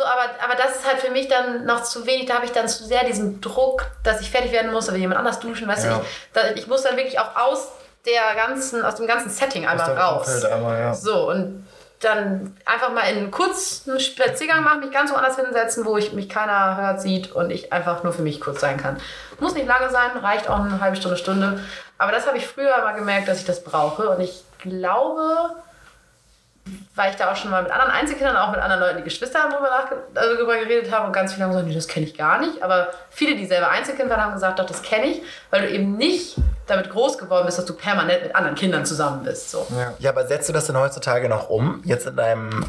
so, 0.00 0.06
aber, 0.06 0.30
aber 0.42 0.54
das 0.54 0.76
ist 0.76 0.86
halt 0.88 1.00
für 1.00 1.10
mich 1.10 1.28
dann 1.28 1.66
noch 1.66 1.82
zu 1.82 2.06
wenig. 2.06 2.26
Da 2.26 2.34
habe 2.34 2.46
ich 2.46 2.52
dann 2.52 2.68
zu 2.68 2.84
sehr 2.84 3.04
diesen 3.04 3.40
Druck, 3.40 3.86
dass 4.02 4.20
ich 4.20 4.30
fertig 4.30 4.52
werden 4.52 4.72
muss, 4.72 4.88
oder 4.88 4.96
jemand 4.96 5.18
anders 5.18 5.40
duschen, 5.40 5.68
weißt 5.68 5.84
Ja. 5.84 6.00
du. 6.34 6.40
Ich, 6.54 6.62
ich 6.62 6.66
muss 6.66 6.82
dann 6.82 6.96
wirklich 6.96 7.18
auch 7.18 7.36
aus 7.36 7.68
der 8.06 8.34
ganzen, 8.34 8.84
aus 8.84 8.94
dem 8.94 9.06
ganzen 9.06 9.28
Setting 9.30 9.66
einmal 9.66 9.96
raus. 9.96 10.44
Einmal, 10.44 10.78
ja. 10.78 10.94
So, 10.94 11.28
und 11.30 11.66
dann 12.00 12.56
einfach 12.64 12.90
mal 12.92 13.02
in 13.10 13.30
einen 13.30 14.00
Spaziergang 14.00 14.64
machen, 14.64 14.80
mich 14.80 14.90
ganz 14.90 15.12
woanders 15.12 15.36
hinsetzen, 15.36 15.84
wo 15.84 15.98
ich 15.98 16.14
mich 16.14 16.30
keiner 16.30 16.78
hört, 16.78 17.02
sieht 17.02 17.32
und 17.32 17.50
ich 17.50 17.74
einfach 17.74 18.02
nur 18.02 18.14
für 18.14 18.22
mich 18.22 18.40
kurz 18.40 18.60
sein 18.60 18.78
kann. 18.78 18.98
Muss 19.38 19.52
nicht 19.54 19.66
lange 19.66 19.90
sein, 19.90 20.16
reicht 20.22 20.48
auch 20.48 20.60
eine 20.60 20.80
halbe 20.80 20.96
Stunde, 20.96 21.18
Stunde. 21.18 21.60
Aber 21.98 22.12
das 22.12 22.26
habe 22.26 22.38
ich 22.38 22.46
früher 22.46 22.78
mal 22.78 22.92
gemerkt, 22.92 23.28
dass 23.28 23.38
ich 23.40 23.44
das 23.44 23.62
brauche. 23.62 24.08
Und 24.08 24.20
ich 24.20 24.42
glaube, 24.60 25.50
weil 26.94 27.10
ich 27.10 27.16
da 27.16 27.30
auch 27.30 27.36
schon 27.36 27.50
mal 27.50 27.62
mit 27.62 27.72
anderen 27.72 27.90
Einzelkindern, 27.92 28.36
auch 28.36 28.50
mit 28.50 28.60
anderen 28.60 28.80
Leuten, 28.82 28.98
die 28.98 29.04
Geschwister 29.04 29.40
haben, 29.40 29.52
nachge- 29.52 29.96
also 30.18 30.36
drüber 30.36 30.56
geredet 30.58 30.92
habe 30.92 31.06
und 31.06 31.12
ganz 31.12 31.32
viele 31.32 31.44
haben 31.44 31.52
gesagt, 31.52 31.68
nee, 31.68 31.74
das 31.74 31.88
kenne 31.88 32.06
ich 32.06 32.16
gar 32.16 32.40
nicht. 32.40 32.62
Aber 32.62 32.88
viele, 33.10 33.36
die 33.36 33.46
selber 33.46 33.70
Einzelkind 33.70 34.10
waren, 34.10 34.20
haben 34.22 34.34
gesagt, 34.34 34.58
doch, 34.58 34.66
das 34.66 34.82
kenne 34.82 35.06
ich, 35.06 35.22
weil 35.50 35.62
du 35.62 35.70
eben 35.70 35.96
nicht 35.96 36.36
damit 36.66 36.90
groß 36.90 37.18
geworden 37.18 37.46
bist, 37.46 37.58
dass 37.58 37.64
du 37.64 37.74
permanent 37.74 38.22
mit 38.22 38.36
anderen 38.36 38.54
Kindern 38.56 38.84
zusammen 38.86 39.24
bist. 39.24 39.50
So. 39.50 39.66
Ja. 39.76 39.92
Ja, 39.98 40.10
aber 40.10 40.26
setzt 40.26 40.48
du 40.48 40.52
das 40.52 40.66
denn 40.66 40.76
heutzutage 40.78 41.28
noch 41.28 41.48
um? 41.50 41.82
Jetzt 41.84 42.06
in 42.06 42.16
deinem 42.16 42.64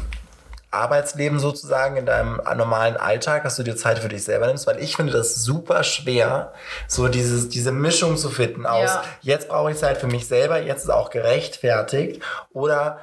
Arbeitsleben 0.70 1.38
sozusagen, 1.38 1.96
in 1.98 2.06
deinem 2.06 2.40
normalen 2.56 2.96
Alltag, 2.96 3.44
dass 3.44 3.56
du 3.56 3.62
dir 3.62 3.76
Zeit 3.76 3.98
für 3.98 4.08
dich 4.08 4.24
selber 4.24 4.46
nimmst? 4.46 4.66
Weil 4.66 4.78
ich 4.82 4.96
finde 4.96 5.12
das 5.12 5.34
super 5.36 5.84
schwer, 5.84 6.52
so 6.88 7.08
dieses, 7.08 7.50
diese 7.50 7.72
Mischung 7.72 8.16
zu 8.16 8.30
finden 8.30 8.64
aus, 8.64 8.88
Ja. 8.88 9.02
jetzt 9.20 9.48
brauche 9.50 9.70
ich 9.70 9.76
Zeit 9.76 9.98
für 9.98 10.06
mich 10.06 10.26
selber, 10.26 10.58
jetzt 10.62 10.84
ist 10.84 10.90
auch 10.90 11.10
gerechtfertigt 11.10 12.22
oder 12.54 12.98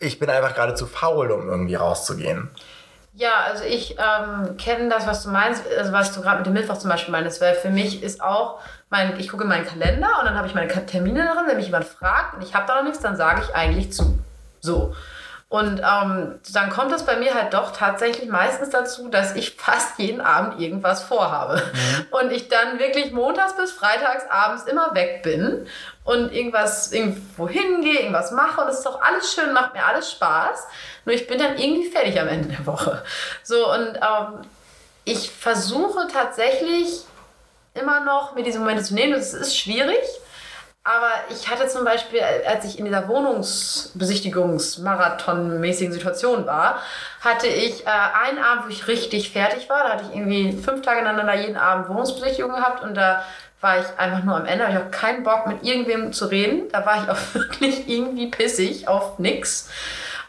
ich 0.00 0.18
bin 0.18 0.28
einfach 0.28 0.54
gerade 0.54 0.74
zu 0.74 0.86
faul, 0.86 1.30
um 1.30 1.48
irgendwie 1.48 1.76
rauszugehen. 1.76 2.50
Ja, 3.14 3.32
also 3.46 3.64
ich 3.64 3.96
ähm, 3.98 4.56
kenne 4.56 4.88
das, 4.88 5.06
was 5.06 5.24
du 5.24 5.30
meinst, 5.30 5.62
also 5.76 5.92
was 5.92 6.14
du 6.14 6.22
gerade 6.22 6.38
mit 6.38 6.46
dem 6.46 6.54
Mittwoch 6.54 6.78
zum 6.78 6.90
Beispiel 6.90 7.12
meinst, 7.12 7.40
weil 7.40 7.54
für 7.54 7.70
mich 7.70 8.02
ist 8.02 8.22
auch, 8.22 8.60
mein, 8.88 9.18
ich 9.18 9.28
gucke 9.28 9.42
in 9.42 9.48
meinen 9.48 9.66
Kalender 9.66 10.08
und 10.20 10.26
dann 10.26 10.36
habe 10.36 10.46
ich 10.46 10.54
meine 10.54 10.68
Termine 10.68 11.24
darin, 11.24 11.46
wenn 11.46 11.56
mich 11.56 11.66
jemand 11.66 11.84
fragt 11.84 12.34
und 12.34 12.42
ich 12.42 12.54
habe 12.54 12.66
da 12.66 12.76
noch 12.76 12.84
nichts, 12.84 13.00
dann 13.00 13.16
sage 13.16 13.42
ich 13.44 13.54
eigentlich 13.54 13.92
zu. 13.92 14.18
So. 14.60 14.94
Und 15.50 15.80
ähm, 15.80 16.38
dann 16.52 16.70
kommt 16.70 16.92
es 16.92 17.02
bei 17.02 17.16
mir 17.16 17.34
halt 17.34 17.54
doch 17.54 17.72
tatsächlich 17.72 18.30
meistens 18.30 18.70
dazu, 18.70 19.08
dass 19.08 19.34
ich 19.34 19.50
fast 19.58 19.98
jeden 19.98 20.20
Abend 20.20 20.60
irgendwas 20.60 21.02
vorhabe. 21.02 21.60
Und 22.12 22.30
ich 22.30 22.48
dann 22.48 22.78
wirklich 22.78 23.10
montags 23.10 23.56
bis 23.56 23.72
freitags 23.72 24.24
abends 24.30 24.62
immer 24.64 24.94
weg 24.94 25.24
bin 25.24 25.66
und 26.04 26.32
irgendwas 26.32 26.92
irgendwo 26.92 27.48
hingehe, 27.48 27.98
irgendwas 27.98 28.30
mache. 28.30 28.60
Und 28.60 28.68
es 28.68 28.78
ist 28.78 28.86
auch 28.86 29.02
alles 29.02 29.34
schön, 29.34 29.52
macht 29.52 29.74
mir 29.74 29.84
alles 29.84 30.12
Spaß. 30.12 30.68
Nur 31.04 31.16
ich 31.16 31.26
bin 31.26 31.38
dann 31.40 31.58
irgendwie 31.58 31.90
fertig 31.90 32.20
am 32.20 32.28
Ende 32.28 32.50
der 32.50 32.64
Woche. 32.64 33.02
So, 33.42 33.72
und 33.72 33.96
ähm, 33.96 34.42
ich 35.04 35.32
versuche 35.32 36.06
tatsächlich 36.12 37.06
immer 37.74 37.98
noch, 38.04 38.36
mir 38.36 38.44
diese 38.44 38.60
Momente 38.60 38.84
zu 38.84 38.94
nehmen. 38.94 39.14
Das 39.14 39.34
ist 39.34 39.58
schwierig. 39.58 39.98
Aber 40.92 41.10
ich 41.28 41.48
hatte 41.48 41.68
zum 41.68 41.84
Beispiel, 41.84 42.20
als 42.44 42.64
ich 42.64 42.80
in 42.80 42.84
dieser 42.84 43.06
Wohnungsbesichtigungsmarathon-mäßigen 43.06 45.92
Situation 45.92 46.46
war, 46.46 46.82
hatte 47.20 47.46
ich 47.46 47.86
äh, 47.86 47.90
einen 48.24 48.38
Abend, 48.38 48.64
wo 48.64 48.70
ich 48.70 48.88
richtig 48.88 49.30
fertig 49.30 49.70
war. 49.70 49.84
Da 49.84 49.90
hatte 49.90 50.06
ich 50.10 50.16
irgendwie 50.16 50.60
fünf 50.60 50.82
Tage 50.82 51.02
ineinander 51.02 51.34
jeden 51.34 51.56
Abend 51.56 51.88
Wohnungsbesichtigung 51.88 52.50
gehabt 52.50 52.82
und 52.82 52.96
da 52.96 53.22
war 53.60 53.78
ich 53.78 53.86
einfach 53.98 54.24
nur 54.24 54.34
am 54.34 54.46
Ende. 54.46 54.66
Ich 54.68 54.74
habe 54.74 54.90
keinen 54.90 55.22
Bock, 55.22 55.46
mit 55.46 55.62
irgendwem 55.62 56.12
zu 56.12 56.26
reden. 56.26 56.68
Da 56.72 56.84
war 56.84 57.04
ich 57.04 57.08
auch 57.08 57.18
wirklich 57.34 57.88
irgendwie 57.88 58.26
pissig 58.26 58.88
auf 58.88 59.20
nix. 59.20 59.70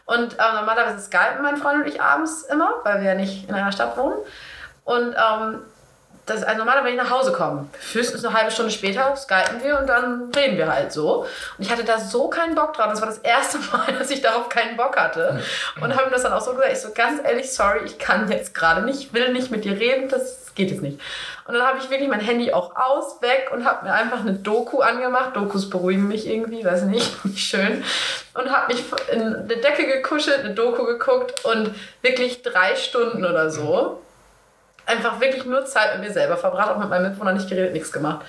Und 0.04 0.34
ähm, 0.34 0.54
normalerweise 0.54 1.00
skypen 1.00 1.42
mein 1.42 1.56
Freund 1.56 1.82
und 1.82 1.88
ich 1.88 2.00
abends 2.00 2.44
immer, 2.44 2.70
weil 2.84 3.00
wir 3.00 3.08
ja 3.08 3.16
nicht 3.16 3.48
in 3.48 3.54
einer 3.56 3.72
Stadt 3.72 3.96
wohnen. 3.96 4.14
Und 4.84 5.16
ähm, 5.16 5.62
das, 6.26 6.44
also 6.44 6.58
normalerweise, 6.58 6.86
wenn 6.86 6.94
ich 6.94 7.02
nach 7.02 7.10
Hause 7.10 7.32
komme, 7.32 7.68
höchstens 7.92 8.24
eine 8.24 8.32
halbe 8.32 8.52
Stunde 8.52 8.70
später 8.70 9.16
skypen 9.16 9.62
wir 9.64 9.78
und 9.78 9.88
dann 9.88 10.30
reden 10.34 10.56
wir 10.56 10.72
halt 10.72 10.92
so. 10.92 11.22
Und 11.58 11.64
ich 11.64 11.70
hatte 11.70 11.82
da 11.82 11.98
so 11.98 12.28
keinen 12.28 12.54
Bock 12.54 12.74
drauf. 12.74 12.86
Das 12.90 13.00
war 13.00 13.08
das 13.08 13.18
erste 13.18 13.58
Mal, 13.58 13.92
dass 13.98 14.08
ich 14.10 14.22
darauf 14.22 14.48
keinen 14.48 14.76
Bock 14.76 14.96
hatte. 14.96 15.40
Und 15.80 15.96
habe 15.96 16.08
ihm 16.08 16.12
das 16.12 16.22
dann 16.22 16.32
auch 16.32 16.40
so 16.40 16.52
gesagt, 16.52 16.72
ich 16.72 16.80
so 16.80 16.92
ganz 16.94 17.20
ehrlich, 17.24 17.52
sorry, 17.52 17.80
ich 17.84 17.98
kann 17.98 18.30
jetzt 18.30 18.54
gerade 18.54 18.82
nicht, 18.82 19.00
ich 19.00 19.12
will 19.12 19.32
nicht 19.32 19.50
mit 19.50 19.64
dir 19.64 19.72
reden, 19.72 20.08
das 20.08 20.54
geht 20.54 20.70
jetzt 20.70 20.82
nicht. 20.82 21.00
Und 21.48 21.54
dann 21.54 21.66
habe 21.66 21.78
ich 21.78 21.90
wirklich 21.90 22.08
mein 22.08 22.20
Handy 22.20 22.52
auch 22.52 22.76
aus, 22.76 23.20
weg 23.20 23.50
und 23.52 23.64
habe 23.64 23.86
mir 23.86 23.92
einfach 23.92 24.20
eine 24.20 24.34
Doku 24.34 24.80
angemacht. 24.80 25.34
Dokus 25.34 25.68
beruhigen 25.68 26.06
mich 26.06 26.28
irgendwie, 26.28 26.64
weiß 26.64 26.82
nicht, 26.82 27.24
nicht 27.24 27.44
schön. 27.44 27.82
Und 28.34 28.48
habe 28.52 28.72
mich 28.72 28.84
in 29.10 29.22
eine 29.22 29.56
Decke 29.56 29.86
gekuschelt, 29.86 30.40
eine 30.44 30.54
Doku 30.54 30.84
geguckt 30.84 31.44
und 31.44 31.74
wirklich 32.00 32.42
drei 32.42 32.76
Stunden 32.76 33.24
oder 33.24 33.50
so 33.50 34.00
einfach 34.92 35.20
wirklich 35.20 35.44
nur 35.44 35.64
Zeit 35.66 35.98
mit 35.98 36.08
mir 36.08 36.12
selber 36.12 36.36
verbracht, 36.36 36.70
auch 36.70 36.78
mit 36.78 36.88
meinem 36.88 37.04
Mitbewohner 37.04 37.32
nicht 37.32 37.48
geredet, 37.48 37.72
nichts 37.72 37.92
gemacht. 37.92 38.24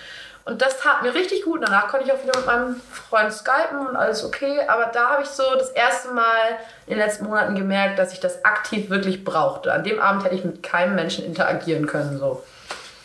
Und 0.46 0.62
das 0.62 0.79
tat 0.79 1.03
mir 1.03 1.13
richtig 1.13 1.43
gut. 1.43 1.62
Danach 1.63 1.88
konnte 1.88 2.05
ich 2.05 2.12
auch 2.12 2.22
wieder 2.22 2.38
mit 2.38 2.46
meinem 2.46 2.82
Freund 2.91 3.32
skypen 3.32 3.88
und 3.88 3.96
alles 3.96 4.25
okay. 4.25 4.60
Aber 4.67 4.88
da 4.88 5.12
habe 5.12 5.24
ich 5.24 5.29
so 5.29 5.43
das 5.58 5.70
erste 5.70 6.12
Mal 6.12 6.58
in 6.86 6.98
den 6.98 7.00
letzten 7.00 7.25
Monaten 7.25 7.55
gemerkt, 7.55 7.98
dass 7.98 8.12
ich 8.12 8.20
das 8.20 8.43
aktiv 8.43 8.89
wirklich 8.89 9.24
brauchte. 9.24 9.72
An 9.72 9.86
dem 9.86 10.01
Abend 10.01 10.25
hätte 10.25 10.36
ich 10.36 10.43
mit 10.43 10.62
keinem 10.62 10.96
Menschen 10.96 11.24
interagieren 11.24 11.86
können. 11.86 12.20
So. 12.20 12.43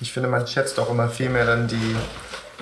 ich 0.00 0.12
finde, 0.12 0.29
man 0.29 0.49
schätzt 0.49 0.81
auch 0.81 0.91
immer 0.91 1.09
viel 1.09 1.29
mehr 1.29 1.47
dann 1.47 1.69
die, 1.69 1.97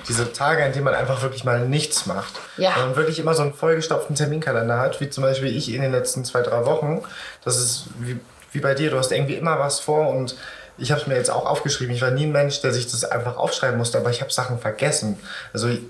diese 0.07 0.31
Tage, 0.31 0.63
an 0.63 0.73
denen 0.73 0.85
man 0.85 0.93
einfach 0.93 1.23
wirklich 1.23 1.43
mal 1.43 1.61
nichts 1.61 2.05
macht. 2.05 2.35
Ja. 2.57 2.75
Wenn 2.75 2.89
man 2.89 2.95
wirklich 2.97 3.17
immer 3.17 3.33
so 3.33 3.41
einen 3.41 3.55
vollgestopften 3.55 4.15
Terminkalender 4.15 4.77
hat, 4.77 5.01
wie 5.01 5.09
zum 5.09 5.23
Beispiel 5.23 5.55
ich 5.57 5.73
in 5.73 5.81
den 5.81 5.91
letzten 5.91 6.23
zwei, 6.23 6.43
drei 6.43 6.65
Wochen. 6.67 7.03
Das 7.43 7.57
ist 7.57 7.87
wie, 7.97 8.19
wie 8.51 8.59
bei 8.59 8.75
dir, 8.75 8.91
du 8.91 8.99
hast 8.99 9.11
irgendwie 9.11 9.35
immer 9.35 9.57
was 9.57 9.79
vor 9.79 10.09
und 10.09 10.35
ich 10.77 10.91
habe 10.91 11.01
es 11.01 11.07
mir 11.07 11.15
jetzt 11.15 11.29
auch 11.29 11.45
aufgeschrieben. 11.45 11.93
Ich 11.93 12.01
war 12.01 12.11
nie 12.11 12.25
ein 12.25 12.31
Mensch, 12.31 12.61
der 12.61 12.71
sich 12.71 12.89
das 12.89 13.03
einfach 13.03 13.37
aufschreiben 13.37 13.77
musste, 13.77 13.97
aber 13.97 14.09
ich 14.09 14.21
habe 14.21 14.31
Sachen 14.31 14.59
vergessen. 14.59 15.17
Also 15.53 15.67
ich, 15.67 15.81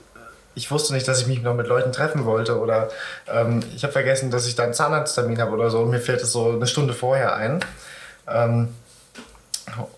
ich 0.55 0.71
wusste 0.71 0.93
nicht, 0.93 1.07
dass 1.07 1.21
ich 1.21 1.27
mich 1.27 1.41
noch 1.41 1.53
mit 1.53 1.67
Leuten 1.67 1.91
treffen 1.91 2.25
wollte 2.25 2.59
oder 2.59 2.89
ähm, 3.27 3.61
ich 3.75 3.83
habe 3.83 3.93
vergessen, 3.93 4.31
dass 4.31 4.47
ich 4.47 4.55
da 4.55 4.63
einen 4.63 4.73
Zahnarzttermin 4.73 5.39
habe 5.39 5.51
oder 5.51 5.69
so 5.69 5.79
und 5.79 5.89
mir 5.89 5.99
fällt 5.99 6.21
es 6.21 6.31
so 6.31 6.51
eine 6.51 6.67
Stunde 6.67 6.93
vorher 6.93 7.35
ein. 7.35 7.59
Ähm, 8.27 8.69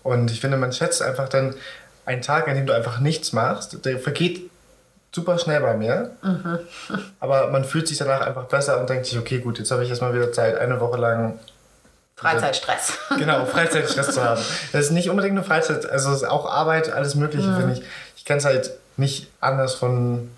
und 0.02 0.30
ich 0.30 0.40
finde, 0.40 0.56
man 0.56 0.72
schätzt 0.72 1.02
einfach 1.02 1.28
dann 1.28 1.54
einen 2.04 2.22
Tag, 2.22 2.48
an 2.48 2.56
dem 2.56 2.66
du 2.66 2.74
einfach 2.74 3.00
nichts 3.00 3.32
machst, 3.32 3.84
der 3.84 3.98
vergeht 3.98 4.50
super 5.12 5.38
schnell 5.38 5.60
bei 5.60 5.76
mir. 5.76 6.10
Aber 7.20 7.50
man 7.50 7.64
fühlt 7.64 7.88
sich 7.88 7.98
danach 7.98 8.20
einfach 8.20 8.44
besser 8.44 8.80
und 8.80 8.90
denkt 8.90 9.06
sich, 9.06 9.18
okay, 9.18 9.38
gut, 9.38 9.58
jetzt 9.58 9.70
habe 9.70 9.84
ich 9.84 9.90
erstmal 9.90 10.14
wieder 10.14 10.32
Zeit, 10.32 10.58
eine 10.58 10.80
Woche 10.80 10.98
lang 10.98 11.38
Freizeitstress. 12.20 12.98
genau, 13.18 13.46
Freizeitstress 13.46 14.12
zu 14.12 14.22
haben. 14.22 14.40
Das 14.72 14.86
ist 14.86 14.90
nicht 14.90 15.08
unbedingt 15.08 15.36
eine 15.36 15.44
Freizeit, 15.44 15.88
also 15.88 16.10
es 16.10 16.16
ist 16.18 16.28
auch 16.28 16.50
Arbeit, 16.50 16.92
alles 16.92 17.14
Mögliche, 17.14 17.54
finde 17.56 17.72
ich. 17.72 17.82
Ich 18.16 18.24
kenne 18.24 18.38
es 18.38 18.44
halt 18.44 18.72
nicht 18.96 19.28
anders 19.40 19.74
von, 19.74 20.30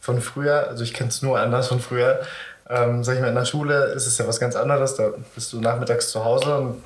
von 0.00 0.20
früher, 0.20 0.66
also 0.68 0.82
ich 0.82 0.92
kenne 0.92 1.10
es 1.10 1.22
nur 1.22 1.38
anders 1.38 1.68
von 1.68 1.80
früher. 1.80 2.20
Ähm, 2.68 3.04
sag 3.04 3.14
ich 3.14 3.20
mal, 3.20 3.28
in 3.28 3.34
der 3.34 3.44
Schule 3.44 3.86
ist 3.86 4.06
es 4.06 4.18
ja 4.18 4.26
was 4.26 4.40
ganz 4.40 4.56
anderes, 4.56 4.96
da 4.96 5.10
bist 5.34 5.52
du 5.52 5.60
nachmittags 5.60 6.10
zu 6.10 6.24
Hause 6.24 6.56
und 6.56 6.82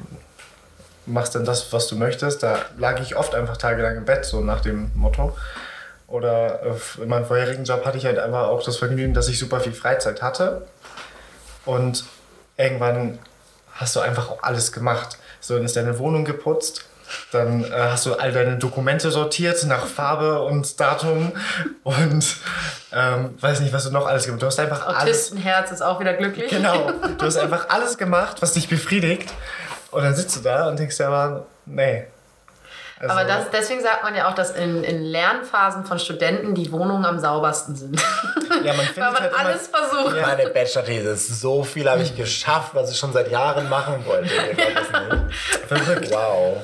machst 1.06 1.34
dann 1.34 1.44
das, 1.44 1.72
was 1.72 1.88
du 1.88 1.96
möchtest. 1.96 2.42
Da 2.42 2.58
lag 2.78 3.00
ich 3.00 3.16
oft 3.16 3.34
einfach 3.34 3.56
tagelang 3.56 3.96
im 3.96 4.04
Bett, 4.04 4.24
so 4.24 4.40
nach 4.40 4.60
dem 4.60 4.90
Motto. 4.94 5.36
Oder 6.06 6.60
in 7.00 7.08
meinem 7.08 7.24
vorherigen 7.24 7.64
Job 7.64 7.84
hatte 7.84 7.98
ich 7.98 8.04
halt 8.04 8.18
einfach 8.18 8.48
auch 8.48 8.62
das 8.62 8.76
Vergnügen, 8.76 9.14
dass 9.14 9.28
ich 9.28 9.38
super 9.38 9.60
viel 9.60 9.72
Freizeit 9.72 10.22
hatte. 10.22 10.66
Und 11.64 12.04
irgendwann 12.56 13.18
hast 13.74 13.96
du 13.96 14.00
einfach 14.00 14.32
alles 14.42 14.72
gemacht. 14.72 15.18
So, 15.40 15.56
dann 15.56 15.64
ist 15.64 15.76
deine 15.76 15.98
Wohnung 15.98 16.24
geputzt. 16.24 16.84
Dann 17.32 17.64
äh, 17.64 17.70
hast 17.70 18.06
du 18.06 18.14
all 18.14 18.32
deine 18.32 18.56
Dokumente 18.56 19.10
sortiert 19.10 19.62
nach 19.66 19.86
Farbe 19.86 20.40
und 20.42 20.80
Datum 20.80 21.32
und 21.82 22.36
ähm, 22.92 23.34
weiß 23.40 23.60
nicht, 23.60 23.72
was 23.72 23.84
du 23.84 23.90
noch 23.90 24.06
alles 24.06 24.24
gemacht 24.24 24.42
hast. 24.42 24.58
Du 24.58 24.62
hast 24.62 24.72
einfach 24.72 24.86
alles. 24.86 25.02
Autistenherz 25.02 25.70
ist 25.70 25.82
auch 25.82 26.00
wieder 26.00 26.14
glücklich. 26.14 26.50
Genau. 26.50 26.92
Du 27.18 27.26
hast 27.26 27.36
einfach 27.36 27.68
alles 27.68 27.98
gemacht, 27.98 28.40
was 28.40 28.52
dich 28.54 28.68
befriedigt. 28.68 29.32
Und 29.90 30.02
dann 30.02 30.14
sitzt 30.14 30.36
du 30.36 30.40
da 30.40 30.68
und 30.68 30.78
denkst 30.78 30.96
dir 30.96 31.06
aber, 31.06 31.46
nee. 31.66 32.06
Also, 32.98 33.12
Aber 33.12 33.24
das, 33.24 33.50
deswegen 33.50 33.82
sagt 33.82 34.02
man 34.02 34.14
ja 34.14 34.28
auch, 34.28 34.34
dass 34.34 34.50
in, 34.50 34.82
in 34.84 35.02
Lernphasen 35.02 35.84
von 35.84 35.98
Studenten 35.98 36.54
die 36.54 36.72
Wohnungen 36.72 37.04
am 37.04 37.18
saubersten 37.18 37.76
sind. 37.76 38.02
ja, 38.64 38.72
man 38.72 38.86
Weil 38.86 38.94
findet 38.94 39.12
man 39.12 39.22
halt 39.22 39.32
immer, 39.32 39.44
alles 39.44 39.66
versucht. 39.68 40.20
Meine 40.20 40.50
Bachelor-These 40.50 41.08
ist, 41.10 41.40
so 41.40 41.64
viel 41.64 41.88
habe 41.88 42.02
ich 42.02 42.16
geschafft, 42.16 42.74
was 42.74 42.90
ich 42.90 42.98
schon 42.98 43.12
seit 43.12 43.30
Jahren 43.30 43.68
machen 43.68 44.04
wollte. 44.06 44.30
Verrückt. 45.68 46.10
Wow. 46.10 46.62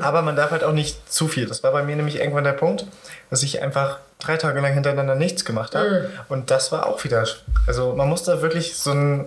Aber 0.00 0.22
man 0.22 0.36
darf 0.36 0.50
halt 0.50 0.64
auch 0.64 0.72
nicht 0.72 1.12
zu 1.12 1.28
viel. 1.28 1.46
Das 1.46 1.62
war 1.62 1.72
bei 1.72 1.82
mir 1.82 1.96
nämlich 1.96 2.16
irgendwann 2.20 2.44
der 2.44 2.52
Punkt, 2.52 2.86
dass 3.30 3.42
ich 3.42 3.62
einfach 3.62 3.98
drei 4.18 4.36
Tage 4.36 4.60
lang 4.60 4.72
hintereinander 4.72 5.14
nichts 5.14 5.44
gemacht 5.44 5.74
habe. 5.74 6.10
Und 6.28 6.50
das 6.50 6.72
war 6.72 6.86
auch 6.86 7.02
wieder. 7.04 7.26
Also 7.66 7.94
man 7.94 8.08
muss 8.08 8.22
da 8.24 8.42
wirklich 8.42 8.76
so 8.76 8.92
ein 8.92 9.26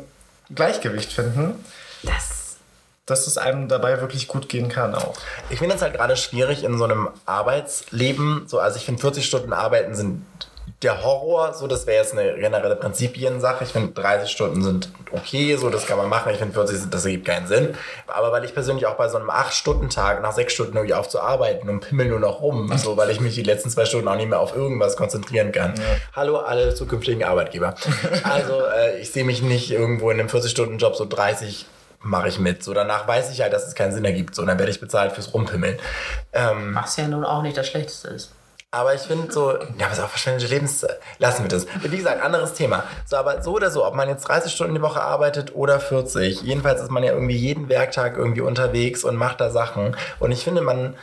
Gleichgewicht 0.53 1.12
finden, 1.12 1.63
Das, 2.03 2.58
dass 3.06 3.27
es 3.27 3.38
einem 3.38 3.68
dabei 3.68 4.01
wirklich 4.01 4.27
gut 4.27 4.50
gehen 4.50 4.70
kann 4.70 4.96
auch. 4.96 5.15
Ich 5.50 5.60
finde 5.60 5.75
es 5.75 5.82
halt 5.82 5.94
gerade 5.96 6.18
schwierig 6.18 6.63
in 6.63 6.77
so 6.77 6.84
einem 6.84 7.10
Arbeitsleben. 7.25 8.44
So, 8.48 8.60
also 8.60 8.77
ich 8.77 8.86
finde 8.86 9.01
40 9.01 9.25
Stunden 9.25 9.53
Arbeiten 9.53 9.96
sind 9.96 10.25
der 10.82 11.04
Horror. 11.04 11.54
So, 11.54 11.68
das 11.68 11.86
wäre 11.86 12.04
jetzt 12.04 12.13
eine 12.13 12.36
generelle 12.36 12.75
Prinzipiensache. 12.75 13.63
Ich 13.63 13.72
finde 13.72 13.92
30 13.94 14.30
Stunden 14.30 14.63
sind 14.63 14.90
okay, 15.12 15.56
so 15.56 15.70
das 15.70 15.86
kann 15.86 15.98
man 15.98 16.10
machen. 16.10 16.32
Ich 16.32 16.40
finde 16.40 16.54
40 16.54 16.78
sind, 16.78 16.94
das 16.94 17.06
ergibt 17.06 17.25
keinen 17.25 17.48
Sinn. 17.48 17.75
Aber 18.08 18.32
weil 18.32 18.44
ich 18.44 18.54
persönlich 18.54 18.86
auch 18.86 18.96
bei 18.96 19.08
so 19.10 19.18
einem 19.18 19.29
8-Stunden-Tag 19.29 20.22
nach 20.22 20.31
6 20.31 20.53
Stunden 20.53 20.75
irgendwie 20.77 20.94
aufzuarbeiten 20.94 21.70
und 21.70 21.81
pimmel 21.81 22.07
nur 22.07 22.20
noch 22.20 22.42
rum, 22.42 22.72
so 22.77 22.98
weil 22.98 23.10
ich 23.10 23.20
mich 23.20 23.36
die 23.36 23.44
letzten 23.44 23.70
zwei 23.70 23.86
Stunden 23.86 24.07
auch 24.07 24.16
nicht 24.16 24.29
mehr 24.29 24.40
auf 24.40 24.55
irgendwas 24.55 24.96
konzentrieren 24.96 25.51
kann. 25.51 25.74
Hallo 26.16 26.38
alle 26.38 26.74
zukünftigen 26.74 27.24
Arbeitgeber. 27.24 27.75
Also 28.24 28.62
äh, 28.66 29.00
ich 29.00 29.12
sehe 29.12 29.24
mich 29.24 29.42
nicht 29.42 29.72
irgendwo 29.72 30.10
in 30.10 30.20
einem 30.20 30.29
40-Stunden-Job 30.29 30.96
so 30.96 31.05
30 31.05 31.66
mache 32.03 32.29
ich 32.29 32.40
mit. 32.40 32.64
So 32.64 32.74
danach 32.74 33.07
weiß 33.07 33.31
ich 33.31 33.42
halt, 33.42 33.53
dass 33.53 33.68
es 33.68 33.75
keinen 33.75 33.94
Sinn 33.94 34.05
ergibt. 34.05 34.36
So 34.36 34.46
dann 34.46 34.57
werde 34.57 34.72
ich 34.72 34.79
bezahlt 34.79 35.12
fürs 35.12 35.34
Rumpimmeln. 35.34 35.77
Ähm, 36.34 36.75
was 36.75 36.98
ja 36.98 37.07
nun 37.07 37.24
auch 37.24 37.42
nicht 37.42 37.57
das 37.57 37.68
Schlechteste 37.68 38.10
ist. 38.10 38.31
Aber 38.74 38.96
ich 38.96 39.01
finde 39.01 39.31
so, 39.34 39.51
ja, 39.51 39.90
was 39.90 40.00
auch 40.00 40.07
verschwendete 40.07 40.48
Lebenszeit. 40.48 40.98
Lassen 41.20 41.44
wir 41.44 41.50
das. 41.50 41.68
Wie 41.84 41.98
gesagt, 41.98 42.24
anderes 42.24 42.53
Thema. 42.53 42.86
So, 43.05 43.18
aber 43.18 43.42
so 43.44 43.51
oder 43.51 43.70
so, 43.70 43.86
ob 43.86 43.96
man 43.96 44.07
jetzt 44.07 44.24
30 44.24 44.50
Stunden 44.50 44.75
die 44.75 44.81
Woche 44.81 45.01
arbeitet 45.01 45.53
oder 45.53 45.81
40, 45.81 46.42
jedenfalls 46.42 46.81
ist 46.81 46.90
man 46.90 47.03
ja 47.03 47.12
irgendwie 47.12 47.36
jeden 47.36 47.68
Werktag 47.68 48.16
irgendwie 48.16 48.40
unterwegs 48.40 49.03
und 49.03 49.18
macht 49.18 49.42
da 49.42 49.50
Sachen. 49.50 49.98
Und 50.20 50.31
ich 50.31 50.46
finde, 50.46 50.62
man, 50.62 50.96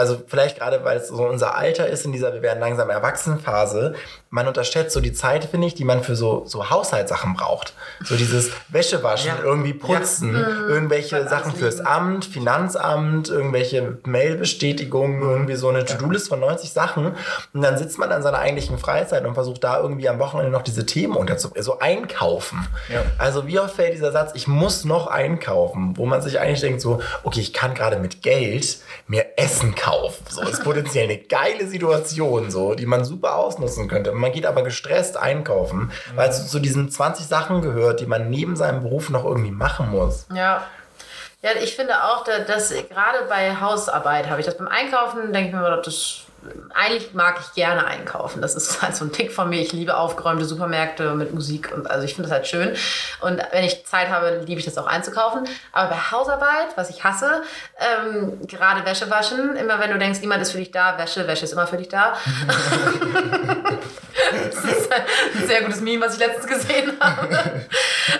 also 0.00 0.22
vielleicht 0.26 0.58
gerade, 0.58 0.82
weil 0.84 0.96
es 0.96 1.08
so 1.08 1.26
unser 1.26 1.56
Alter 1.56 1.86
ist 1.86 2.04
in 2.04 2.12
dieser, 2.12 2.32
wir 2.32 2.42
werden 2.42 2.58
langsam 2.60 2.90
Erwachsenenphase, 2.90 3.94
man 4.30 4.46
unterschätzt 4.48 4.94
so 4.94 5.00
die 5.00 5.12
Zeit, 5.12 5.44
finde 5.44 5.66
ich, 5.66 5.74
die 5.74 5.84
man 5.84 6.02
für 6.02 6.16
so, 6.16 6.44
so 6.46 6.70
Haushaltssachen 6.70 7.34
braucht. 7.34 7.74
So 8.02 8.16
dieses 8.16 8.50
Wäschewaschen, 8.68 9.28
Ja. 9.28 9.42
irgendwie 9.42 9.74
putzen, 9.74 10.34
irgendwelche 10.34 11.16
Bleibt 11.16 11.32
alles 11.32 11.44
Sachen 11.44 11.58
fürs. 11.58 11.80
Amt, 11.80 12.24
Finanzamt, 12.24 13.28
irgendwelche 13.28 13.98
Mailbestätigungen, 14.04 15.22
irgendwie 15.22 15.56
so 15.56 15.68
eine 15.68 15.84
To-Do-List 15.84 16.28
von 16.28 16.40
90 16.40 16.72
Sachen. 16.72 17.14
Und 17.52 17.62
dann 17.62 17.76
sitzt 17.76 17.98
man 17.98 18.10
an 18.12 18.22
seiner 18.22 18.38
eigentlichen 18.38 18.78
Freizeit 18.78 19.26
und 19.26 19.34
versucht 19.34 19.64
da 19.64 19.80
irgendwie 19.80 20.08
am 20.08 20.18
Wochenende 20.18 20.50
noch 20.50 20.62
diese 20.62 20.86
Themen 20.86 21.16
unterzu... 21.16 21.50
So 21.58 21.78
einkaufen. 21.80 22.66
Ja. 22.88 23.02
Also 23.18 23.46
wie 23.46 23.58
oft 23.58 23.74
fällt 23.74 23.94
dieser 23.94 24.12
Satz, 24.12 24.30
ich 24.34 24.46
muss 24.46 24.84
noch 24.84 25.08
einkaufen, 25.08 25.96
wo 25.96 26.06
man 26.06 26.22
sich 26.22 26.40
eigentlich 26.40 26.60
denkt 26.60 26.80
so, 26.80 27.00
okay, 27.22 27.40
ich 27.40 27.52
kann 27.52 27.74
gerade 27.74 27.98
mit 27.98 28.22
Geld 28.22 28.78
mir 29.06 29.26
Essen 29.36 29.74
kaufen. 29.74 29.89
So 30.28 30.42
ist 30.42 30.62
potenziell 30.64 31.04
eine 31.04 31.18
geile 31.18 31.66
Situation, 31.66 32.50
so, 32.50 32.74
die 32.74 32.86
man 32.86 33.04
super 33.04 33.36
ausnutzen 33.36 33.88
könnte. 33.88 34.12
Man 34.12 34.32
geht 34.32 34.46
aber 34.46 34.62
gestresst 34.62 35.16
einkaufen, 35.16 35.90
weil 36.14 36.30
es 36.30 36.48
zu 36.48 36.58
diesen 36.60 36.90
20 36.90 37.26
Sachen 37.26 37.62
gehört, 37.62 38.00
die 38.00 38.06
man 38.06 38.30
neben 38.30 38.56
seinem 38.56 38.82
Beruf 38.82 39.10
noch 39.10 39.24
irgendwie 39.24 39.50
machen 39.50 39.90
muss. 39.90 40.26
Ja. 40.34 40.62
Ja, 41.42 41.50
ich 41.62 41.74
finde 41.74 41.94
auch, 42.04 42.22
da- 42.24 42.40
dass 42.40 42.68
gerade 42.68 43.20
bei 43.28 43.56
Hausarbeit 43.58 44.28
habe 44.28 44.40
ich 44.40 44.46
das 44.46 44.58
beim 44.58 44.68
Einkaufen, 44.68 45.32
denke 45.32 45.48
ich 45.48 45.54
mir, 45.54 45.80
das 45.82 46.24
eigentlich 46.74 47.14
mag 47.14 47.38
ich 47.40 47.52
gerne 47.54 47.86
einkaufen. 47.86 48.40
Das 48.40 48.54
ist 48.54 48.82
halt 48.82 48.96
so 48.96 49.04
ein 49.04 49.12
Tick 49.12 49.32
von 49.32 49.48
mir. 49.48 49.60
Ich 49.60 49.72
liebe 49.72 49.96
aufgeräumte 49.96 50.44
Supermärkte 50.44 51.14
mit 51.14 51.34
Musik 51.34 51.72
und 51.74 51.90
also 51.90 52.04
ich 52.04 52.14
finde 52.14 52.28
das 52.28 52.36
halt 52.36 52.46
schön. 52.46 52.76
Und 53.20 53.42
wenn 53.52 53.64
ich 53.64 53.84
Zeit 53.86 54.08
habe, 54.08 54.42
liebe 54.46 54.58
ich 54.58 54.64
das 54.64 54.78
auch 54.78 54.86
einzukaufen. 54.86 55.48
Aber 55.72 55.90
bei 55.90 55.96
Hausarbeit, 55.96 56.76
was 56.76 56.90
ich 56.90 57.04
hasse, 57.04 57.42
ähm, 57.78 58.46
gerade 58.46 58.84
Wäsche 58.84 59.10
waschen, 59.10 59.56
immer 59.56 59.78
wenn 59.80 59.90
du 59.90 59.98
denkst, 59.98 60.20
niemand 60.20 60.42
ist 60.42 60.52
für 60.52 60.58
dich 60.58 60.70
da, 60.70 60.98
Wäsche, 60.98 61.26
Wäsche 61.26 61.44
ist 61.44 61.52
immer 61.52 61.66
für 61.66 61.76
dich 61.76 61.88
da. 61.88 62.14
das 64.52 64.64
ist 64.64 64.92
ein 64.92 65.46
sehr 65.46 65.62
gutes 65.62 65.80
Meme, 65.80 66.04
was 66.04 66.14
ich 66.14 66.20
letztens 66.20 66.46
gesehen 66.46 66.92
habe. 67.00 67.66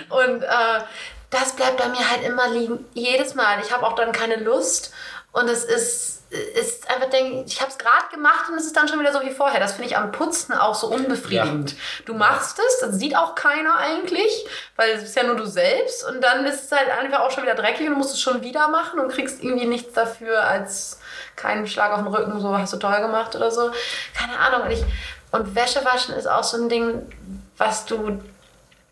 Und 0.09 0.43
äh, 0.43 0.81
das 1.29 1.55
bleibt 1.55 1.77
bei 1.77 1.87
mir 1.87 2.09
halt 2.09 2.23
immer 2.23 2.49
liegen. 2.49 2.85
Jedes 2.93 3.35
Mal. 3.35 3.59
Ich 3.63 3.71
habe 3.71 3.87
auch 3.87 3.95
dann 3.95 4.11
keine 4.11 4.35
Lust. 4.35 4.93
Und 5.31 5.49
es 5.49 5.63
ist, 5.63 6.20
ist 6.31 6.89
einfach, 6.89 7.09
denk, 7.09 7.45
ich 7.45 7.59
habe 7.59 7.71
es 7.71 7.77
gerade 7.77 8.07
gemacht 8.13 8.49
und 8.49 8.57
es 8.57 8.65
ist 8.65 8.75
dann 8.75 8.87
schon 8.87 8.99
wieder 8.99 9.11
so 9.11 9.21
wie 9.21 9.31
vorher. 9.31 9.59
Das 9.59 9.73
finde 9.73 9.89
ich 9.89 9.97
am 9.97 10.11
Putzen 10.11 10.53
auch 10.53 10.75
so 10.75 10.87
unbefriedigend. 10.87 11.75
Du 12.05 12.13
machst 12.13 12.57
es, 12.57 12.79
das 12.79 12.95
sieht 12.95 13.17
auch 13.17 13.35
keiner 13.35 13.75
eigentlich, 13.75 14.45
weil 14.77 14.91
es 14.91 15.03
ist 15.03 15.15
ja 15.15 15.23
nur 15.23 15.35
du 15.35 15.45
selbst. 15.45 16.07
Und 16.07 16.21
dann 16.21 16.45
ist 16.45 16.65
es 16.65 16.71
halt 16.71 16.89
einfach 16.89 17.19
auch 17.19 17.31
schon 17.31 17.43
wieder 17.43 17.55
dreckig 17.55 17.87
und 17.87 17.93
du 17.93 17.97
musst 17.97 18.13
es 18.13 18.21
schon 18.21 18.41
wieder 18.43 18.69
machen 18.69 18.99
und 18.99 19.11
kriegst 19.11 19.43
irgendwie 19.43 19.65
nichts 19.65 19.93
dafür 19.93 20.43
als 20.43 20.99
keinen 21.35 21.67
Schlag 21.67 21.91
auf 21.91 21.99
den 21.99 22.07
Rücken, 22.07 22.39
so 22.39 22.57
hast 22.57 22.71
du 22.71 22.77
toll 22.77 23.01
gemacht 23.01 23.35
oder 23.35 23.51
so. 23.51 23.71
Keine 24.13 24.39
Ahnung. 24.39 24.67
Und, 24.67 24.71
ich, 24.71 24.83
und 25.31 25.53
Wäsche 25.55 25.83
waschen 25.83 26.15
ist 26.15 26.27
auch 26.27 26.43
so 26.43 26.57
ein 26.57 26.69
Ding, 26.69 27.11
was 27.57 27.85
du 27.85 28.21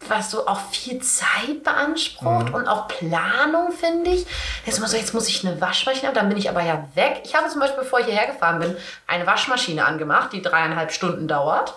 was 0.08 0.32
so 0.32 0.48
auch 0.48 0.60
viel 0.72 1.02
Zeit 1.02 1.64
beansprucht 1.64 2.54
und 2.54 2.68
auch 2.68 2.88
Planung, 2.88 3.72
finde 3.72 4.12
ich. 4.12 4.26
Jetzt 4.66 4.78
so, 4.82 4.98
jetzt 4.98 5.14
muss 5.14 5.28
ich 5.28 5.46
eine 5.46 5.60
Waschmaschine 5.60 6.08
haben, 6.08 6.16
dann 6.16 6.30
bin 6.30 6.38
ich 6.38 6.50
aber 6.50 6.62
ja 6.64 6.88
weg. 6.96 7.22
Ich 7.26 7.36
habe 7.36 7.50
zum 7.50 7.60
Beispiel, 7.60 7.84
bevor 7.84 8.00
ich 8.00 8.06
hierher 8.06 8.28
gefahren 8.28 8.60
bin, 8.60 8.76
eine 9.08 9.28
Waschmaschine 9.28 9.86
angemacht, 9.86 10.32
die 10.32 10.42
dreieinhalb 10.42 10.92
Stunden 10.92 11.28
dauert. 11.28 11.74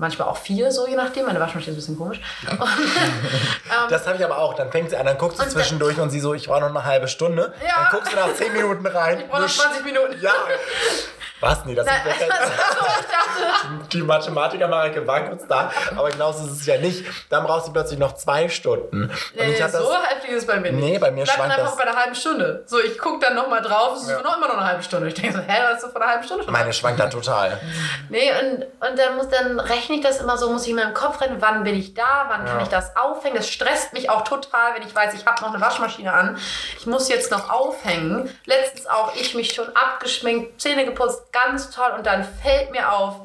Manchmal 0.00 0.28
auch 0.28 0.36
vier, 0.36 0.70
so 0.70 0.86
je 0.86 0.94
nachdem. 0.94 1.26
Meine 1.26 1.40
Waschmaschine 1.40 1.76
ist 1.76 1.88
ein 1.88 1.96
bisschen 1.96 1.98
komisch. 1.98 2.20
Und, 2.50 2.60
ähm, 2.60 3.88
Das 3.88 4.06
habe 4.06 4.16
ich 4.16 4.24
aber 4.24 4.38
auch. 4.38 4.54
Dann 4.54 4.70
fängt 4.70 4.90
sie 4.90 4.96
an, 4.96 5.06
dann 5.06 5.18
guckst 5.18 5.40
du 5.40 5.44
Und 5.44 5.50
zwischendurch 5.50 5.98
und 5.98 6.10
sie 6.10 6.20
so, 6.20 6.34
ich 6.34 6.46
brauche 6.46 6.60
noch 6.60 6.68
eine 6.68 6.84
halbe 6.84 7.08
Stunde. 7.08 7.52
Ja. 7.60 7.82
Dann 7.82 7.90
guckst 7.90 8.12
du 8.12 8.16
nach 8.16 8.32
10 8.32 8.52
Minuten 8.52 8.86
rein. 8.86 9.20
Ich 9.20 9.26
brauche 9.28 9.42
noch 9.42 9.48
20 9.48 9.84
Minuten. 9.84 10.20
Ja. 10.20 10.30
Was? 11.40 11.64
Nee, 11.64 11.74
das 11.74 11.86
Nein, 11.86 11.96
ist 11.96 12.02
perfekt. 12.18 12.32
also, 12.40 12.52
ich 12.52 13.88
Die 13.92 14.02
Mathematiker 14.02 14.68
Marike 14.68 15.06
war 15.06 15.20
kurz 15.28 15.46
da, 15.46 15.70
aber 15.96 16.10
genauso 16.10 16.44
ist 16.46 16.52
es 16.60 16.66
ja 16.66 16.78
nicht. 16.78 17.04
Dann 17.30 17.44
brauchst 17.44 17.68
du 17.68 17.72
plötzlich 17.72 17.98
noch 17.98 18.14
zwei 18.14 18.48
Stunden. 18.48 19.04
Und 19.04 19.10
nee, 19.36 19.52
ich 19.54 19.62
hab 19.62 19.70
das, 19.72 19.82
so 19.82 19.94
heftig 19.94 20.30
ist 20.30 20.38
es 20.42 20.46
bei 20.46 20.56
mir 20.60 20.72
nicht. 20.72 20.84
Nee, 20.84 20.98
bei 20.98 21.10
mir 21.10 21.24
Bleib 21.24 21.36
dann 21.36 21.46
schwankt 21.46 21.52
einfach 21.58 21.70
das- 21.70 21.76
bei 21.76 21.88
einer 21.90 21.96
halben 21.98 22.14
Stunde. 22.14 22.64
So, 22.66 22.80
ich 22.80 22.98
gucke 22.98 23.24
dann 23.24 23.34
nochmal 23.36 23.62
drauf, 23.62 23.96
es 23.96 24.02
ist 24.02 24.10
Ja. 24.10 24.20
noch 24.22 24.36
immer 24.36 24.48
noch 24.48 24.56
eine 24.58 24.66
halbe 24.66 24.82
Stunde. 24.82 25.08
Ich 25.08 25.14
denke 25.14 25.32
so, 25.32 25.38
hä, 25.40 25.58
was 25.70 25.82
ist 25.82 25.92
vor 25.92 26.00
einer 26.02 26.10
halben 26.10 26.24
Stunde 26.24 26.44
schon? 26.44 26.52
meine 26.52 26.72
schwankt 26.72 27.00
dann 27.00 27.10
total. 27.10 27.58
Nee, 28.10 28.30
und, 28.32 28.62
und 28.88 28.98
dann, 28.98 29.16
muss, 29.16 29.28
dann 29.28 29.60
rechne 29.60 29.96
ich 29.96 30.02
das 30.02 30.20
immer 30.20 30.38
so, 30.38 30.50
muss 30.50 30.62
ich 30.62 30.70
in 30.70 30.76
meinem 30.76 30.94
Kopf 30.94 31.20
rennen, 31.20 31.36
wann 31.40 31.62
bin 31.64 31.74
ich 31.78 31.94
da, 31.94 32.26
wann 32.28 32.44
kann 32.46 32.56
Ja. 32.56 32.62
ich 32.62 32.68
das 32.68 32.96
aufhängen. 32.96 33.36
Das 33.36 33.48
stresst 33.48 33.92
mich 33.92 34.08
auch 34.10 34.22
total, 34.22 34.74
wenn 34.74 34.82
ich 34.86 34.94
weiß, 34.94 35.12
ich 35.14 35.26
habe 35.26 35.40
noch 35.42 35.52
eine 35.52 35.60
Waschmaschine 35.62 36.12
an. 36.12 36.38
Ich 36.78 36.86
muss 36.86 37.08
jetzt 37.08 37.30
noch 37.30 37.50
aufhängen. 37.50 38.30
Letztens 38.46 38.86
auch 38.86 39.14
ich 39.14 39.34
mich 39.34 39.52
schon 39.52 39.66
abgeschminkt, 39.76 40.60
Zähne 40.60 40.84
geputzt, 40.86 41.22
ganz 41.32 41.70
toll. 41.70 41.90
Und 41.96 42.06
dann 42.06 42.24
fällt 42.42 42.70
mir 42.70 42.92
auf, 42.92 43.16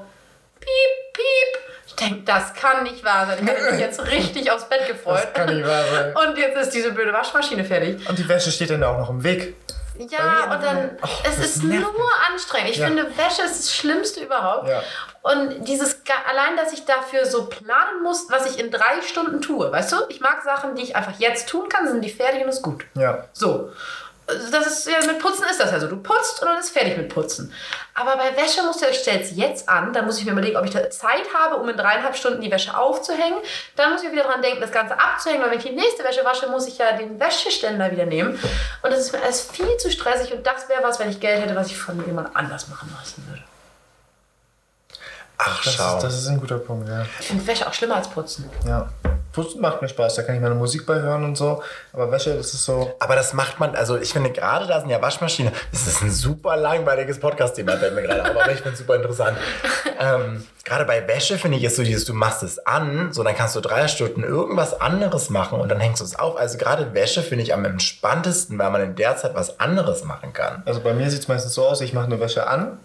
piep, 0.60 1.14
piep. 1.14 1.64
Ich 1.88 1.96
denke, 1.96 2.22
das 2.24 2.54
kann 2.54 2.84
nicht 2.84 3.04
wahr 3.04 3.28
sein. 3.28 3.40
Ich 3.44 3.50
habe 3.50 3.72
mich 3.72 3.80
jetzt 3.80 4.04
richtig 4.08 4.50
aufs 4.52 4.68
Bett 4.70 4.88
gefreut. 4.88 5.20
Das 5.24 5.34
kann 5.34 5.56
nicht 5.56 5.68
wahr 5.68 5.84
sein. 5.92 6.16
Und 6.16 6.38
jetzt 6.38 6.58
ist 6.58 6.70
diese 6.72 6.92
blöde 6.92 7.14
Waschmaschine 7.14 7.64
fertig. 7.66 8.08
Und 8.10 8.18
die 8.18 8.28
Wäsche 8.28 8.52
steht 8.52 8.70
dann 8.72 8.84
auch 8.84 8.98
noch 8.98 9.10
im 9.10 9.24
Weg. 9.24 9.56
Ja, 9.96 10.52
und 10.52 10.64
dann. 10.64 10.98
Oh, 11.04 11.08
es 11.24 11.38
ist 11.38 11.64
nervt 11.64 11.96
nur 11.96 12.10
anstrengend. 12.32 12.72
Ich 12.72 12.78
Ja. 12.78 12.88
finde, 12.88 13.06
Wäsche 13.16 13.44
ist 13.44 13.60
das 13.60 13.76
Schlimmste 13.76 14.22
überhaupt. 14.22 14.68
Ja. 14.68 14.82
Und 15.22 15.66
dieses, 15.68 16.02
allein, 16.28 16.58
dass 16.58 16.74
ich 16.74 16.86
dafür 16.86 17.28
so 17.28 17.46
planen 17.46 18.02
muss, 18.02 18.26
was 18.30 18.48
ich 18.52 18.60
in 18.60 18.72
drei 18.72 19.02
Stunden 19.08 19.40
tue. 19.42 19.72
Weißt 19.72 19.92
du, 19.92 19.98
ich 20.10 20.20
mag 20.20 20.42
Sachen, 20.44 20.74
die 20.76 20.82
ich 20.82 20.96
einfach 20.96 21.20
jetzt 21.20 21.48
tun 21.48 21.70
kann, 21.70 21.88
sind 21.88 22.02
die 22.04 22.10
fertig 22.10 22.42
und 22.42 22.50
ist 22.50 22.64
gut. 22.64 22.86
Ja. 22.96 23.26
So. 23.34 23.72
Das 24.26 24.68
ist 24.68 24.88
ja 24.88 25.06
mit 25.06 25.20
Putzen 25.20 25.44
ist 25.50 25.60
das 25.60 25.72
ja 25.72 25.80
so. 25.80 25.88
Du 25.88 25.98
putzt 25.98 26.42
und 26.42 26.48
dann 26.48 26.58
ist 26.58 26.70
fertig 26.70 26.96
mit 26.98 27.10
Putzen. 27.10 27.54
Aber 27.94 28.16
bei 28.16 28.36
Wäsche 28.38 28.64
musst 28.64 28.82
du, 28.82 28.88
ich 28.88 28.98
stelle 28.98 29.22
jetzt 29.22 29.68
an, 29.68 29.92
dann 29.94 30.06
muss 30.06 30.18
ich 30.18 30.26
mir 30.26 30.32
überlegen, 30.32 30.58
ob 30.58 30.66
ich 30.66 30.72
da 30.72 30.90
Zeit 30.90 31.26
habe, 31.34 31.58
um 31.58 31.68
in 31.68 31.76
dreieinhalb 31.76 32.16
Stunden 32.16 32.42
die 32.42 32.50
Wäsche 32.50 32.78
aufzuhängen. 32.78 33.38
Dann 33.76 33.92
muss 33.92 34.04
ich 34.04 34.12
wieder 34.12 34.24
dran 34.24 34.42
denken, 34.42 34.62
das 34.62 34.72
Ganze 34.72 35.00
abzuhängen, 35.00 35.42
weil 35.44 35.52
wenn 35.52 35.60
ich 35.60 35.66
die 35.66 35.72
nächste 35.72 36.04
Wäsche 36.04 36.24
wasche, 36.24 36.48
muss 36.48 36.68
ich 36.68 36.78
ja 36.78 36.94
den 36.94 37.20
Wäscheständer 37.20 37.92
wieder 37.92 38.06
nehmen. 38.06 38.40
Und 38.82 38.92
das 38.92 39.00
ist 39.00 39.12
mir 39.12 39.22
alles 39.22 39.42
viel 39.42 39.78
zu 39.78 39.92
stressig 39.92 40.34
und 40.34 40.46
das 40.48 40.70
wäre 40.70 40.84
was, 40.84 41.00
wenn 41.00 41.10
ich 41.10 41.20
Geld 41.20 41.42
hätte, 41.42 41.56
was 41.56 41.68
ich 41.68 41.78
von 41.78 42.04
jemand 42.06 42.36
anders 42.36 42.70
machen 42.70 42.96
lassen 42.98 43.26
würde. 43.30 43.44
Ach, 45.38 45.64
Das 45.64 45.74
schau. 45.74 45.98
ist, 45.98 46.04
das 46.04 46.18
ist 46.18 46.28
ein 46.28 46.40
guter 46.40 46.58
Punkt, 46.60 46.88
ja. 46.88 47.06
Ich 47.20 47.28
finde 47.28 47.46
Wäsche 47.48 47.68
auch 47.68 47.74
schlimmer 47.74 47.96
als 47.98 48.08
Putzen. 48.10 48.50
ja. 48.66 48.90
Putzen 49.34 49.62
macht 49.62 49.82
mir 49.82 49.90
Spaß, 49.90 50.14
da 50.14 50.22
kann 50.22 50.36
ich 50.36 50.42
meine 50.42 50.54
Musik 50.54 50.86
bei 50.86 50.94
hören 51.02 51.24
und 51.24 51.36
so. 51.36 51.64
Aber 51.92 52.12
Wäsche, 52.12 52.36
das 52.38 52.54
ist 52.54 52.66
so. 52.66 52.94
Aber 53.00 53.16
das 53.16 53.34
macht 53.34 53.60
man, 53.60 53.76
also 53.76 53.98
ich 53.98 54.14
finde 54.14 54.30
gerade 54.32 54.68
da 54.68 54.80
sind 54.80 54.92
ja 54.92 55.02
Waschmaschine, 55.02 55.52
das 55.72 55.88
ist 55.88 56.04
ein 56.04 56.12
super 56.12 56.56
langweiliges 56.56 57.20
Podcast-Thema, 57.20 57.78
fällt 57.78 57.96
mir 57.96 58.04
gerade 58.04 58.22
auf, 58.22 58.30
aber 58.30 58.52
ich 58.52 58.58
finde 58.60 58.74
es 58.74 58.78
super 58.78 58.96
interessant. 58.96 59.36
ähm, 60.00 60.46
gerade 60.64 60.86
bei 60.86 61.08
Wäsche 61.08 61.40
finde 61.40 61.58
ich 61.58 61.64
ist 61.64 61.78
so 61.78 61.84
dieses, 61.84 62.06
du 62.06 62.14
machst 62.14 62.44
es 62.44 62.60
an, 62.68 63.12
so 63.12 63.24
dann 63.24 63.36
kannst 63.36 63.56
du 63.56 63.62
drei 63.62 63.88
Stunden 63.88 64.22
irgendwas 64.24 64.80
anderes 64.80 65.32
machen 65.32 65.60
und 65.60 65.68
dann 65.70 65.80
hängst 65.80 66.00
du 66.02 66.06
es 66.06 66.16
auf. 66.20 66.38
Also 66.38 66.60
gerade 66.60 66.94
Wäsche 66.94 67.24
finde 67.24 67.44
ich 67.44 67.56
am 67.56 67.66
entspanntesten, 67.66 68.60
weil 68.60 68.70
man 68.70 68.82
in 68.84 68.96
der 68.96 69.18
Zeit 69.18 69.34
was 69.34 69.60
anderes 69.60 70.04
machen 70.04 70.32
kann. 70.34 70.62
Also 70.68 70.80
bei 70.82 70.94
mir 70.94 71.10
sieht 71.10 71.22
es 71.22 71.28
meistens 71.28 71.56
so 71.56 71.66
aus, 71.66 71.82
ich 71.82 71.94
mache 71.94 72.06
eine 72.06 72.20
Wäsche 72.20 72.46
an. 72.46 72.78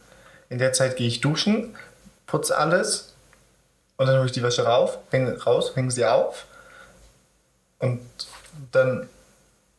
In 0.50 0.56
der 0.56 0.72
Zeit 0.72 0.96
gehe 0.96 1.06
ich 1.08 1.20
duschen, 1.20 1.76
putze 2.28 2.56
alles. 2.56 3.14
Und 3.96 4.06
dann 4.06 4.16
hole 4.18 4.26
ich 4.26 4.32
die 4.32 4.42
Wäsche 4.44 4.64
rauf, 4.64 4.98
häng, 5.10 5.36
raus, 5.40 5.72
hänge 5.74 5.90
sie 5.90 6.06
auf. 6.06 6.44
Und 7.80 8.00
dann 8.72 9.08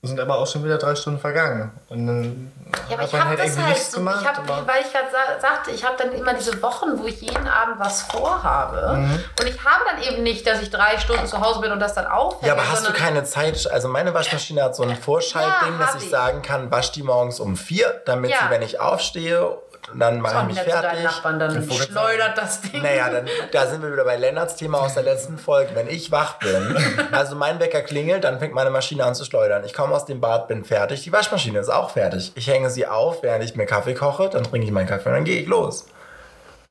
sind 0.02 0.18
aber 0.20 0.38
auch 0.38 0.48
schon 0.48 0.64
wieder 0.64 0.78
drei 0.78 0.96
Stunden 0.96 1.20
vergangen. 1.20 1.72
Und 1.90 2.08
dann 2.08 2.52
Ja, 2.90 2.96
aber 2.96 3.02
hat 3.04 3.08
ich 3.08 3.12
man 3.14 3.22
habe 3.22 3.30
halt 3.32 3.40
das 3.40 3.46
irgendwie 3.48 3.64
halt 3.64 3.74
nichts 3.76 3.92
so, 3.92 3.98
gemacht. 3.98 4.20
ich 4.22 4.28
hab, 4.28 4.38
aber- 4.40 4.68
weil 4.68 4.82
ich 4.82 4.92
gerade 4.94 5.08
sa 5.12 5.40
sagte, 5.42 5.72
ich 5.72 5.84
habe 5.86 5.96
dann 5.98 6.14
immer 6.14 6.34
diese 6.34 6.62
Wochen, 6.62 6.98
wo 7.00 7.06
ich 7.06 7.20
jeden 7.22 7.48
Abend 7.48 7.80
was 7.80 8.04
vorhabe. 8.04 8.96
Mhm. 8.98 9.24
Und 9.42 9.48
ich 9.48 9.62
habe 9.66 9.84
dann 9.90 10.02
eben 10.04 10.24
nicht, 10.24 10.48
dass 10.48 10.62
ich 10.62 10.70
drei 10.70 10.98
Stunden 11.00 11.28
zu 11.28 11.40
Hause 11.42 11.60
bin 11.60 11.72
und 11.74 11.80
das 11.82 11.94
dann 11.96 12.08
aufhänge. 12.08 12.48
Ja, 12.48 12.54
aber 12.54 12.70
hast 12.70 12.88
du 12.88 12.94
keine 12.94 13.26
Zeit? 13.26 13.70
Also 13.72 13.90
meine 13.90 14.14
Waschmaschine 14.14 14.64
hat 14.64 14.76
so 14.76 14.84
ein 14.84 14.96
Vorschaltding, 14.96 15.78
Ja, 15.80 15.86
dass 15.86 15.96
ich 15.96 16.04
ich. 16.06 16.10
sagen 16.10 16.42
kann, 16.42 16.72
wasch 16.72 16.92
die 16.94 17.04
morgens 17.04 17.42
um 17.42 17.58
vier, 17.58 18.02
damit 18.06 18.32
Ja. 18.32 18.38
sie, 18.46 18.50
wenn 18.52 18.62
ich 18.62 18.80
aufstehe, 18.80 19.58
dann 19.96 20.22
mache 20.22 20.42
ich 20.42 20.56
mich 20.56 20.60
zu 20.64 20.70
deinen 20.70 20.82
fertig. 20.82 21.04
Nachbarn, 21.04 21.40
dann 21.40 21.70
schleudert 21.72 22.38
das 22.38 22.62
Ding. 22.62 22.82
Naja, 22.82 23.10
dann, 23.10 23.28
da 23.52 23.68
sind 23.68 23.82
wir 23.82 23.92
wieder 23.92 24.06
bei 24.06 24.18
Lennarts 24.18 24.56
Thema 24.56 24.80
aus 24.80 24.94
der 24.94 25.04
letzten 25.04 25.38
Folge. 25.38 25.72
Wenn 25.76 25.88
ich 25.88 26.12
wach 26.12 26.40
bin, 26.40 26.78
also 27.12 27.36
mein 27.36 27.60
Wecker 27.60 27.82
klingelt, 27.82 28.24
dann 28.24 28.40
fängt 28.40 28.54
meine 28.54 28.70
Maschine 28.70 29.04
an 29.06 29.16
zu 29.16 29.26
schleudern. 29.26 29.64
Ich 29.66 29.74
komme 29.74 29.96
aus 29.96 30.06
dem 30.06 30.22
Bad, 30.22 30.48
bin 30.48 30.64
fertig. 30.66 31.04
Die 31.04 31.12
Waschmaschine 31.14 31.60
ist 31.60 31.70
auch 31.70 31.90
fertig. 31.92 32.32
Ich 32.36 32.48
hänge 32.48 32.70
sie 32.70 32.86
auf, 32.88 33.24
während 33.24 33.44
ich 33.44 33.56
mir 33.56 33.66
Kaffee 33.66 33.94
koche, 33.94 34.30
dann 34.30 34.44
trinke 34.44 34.66
ich 34.66 34.72
meinen 34.72 34.88
Kaffee 34.88 35.10
und 35.10 35.16
dann 35.16 35.24
gehe 35.26 35.42
ich 35.42 35.48
los. 35.48 35.88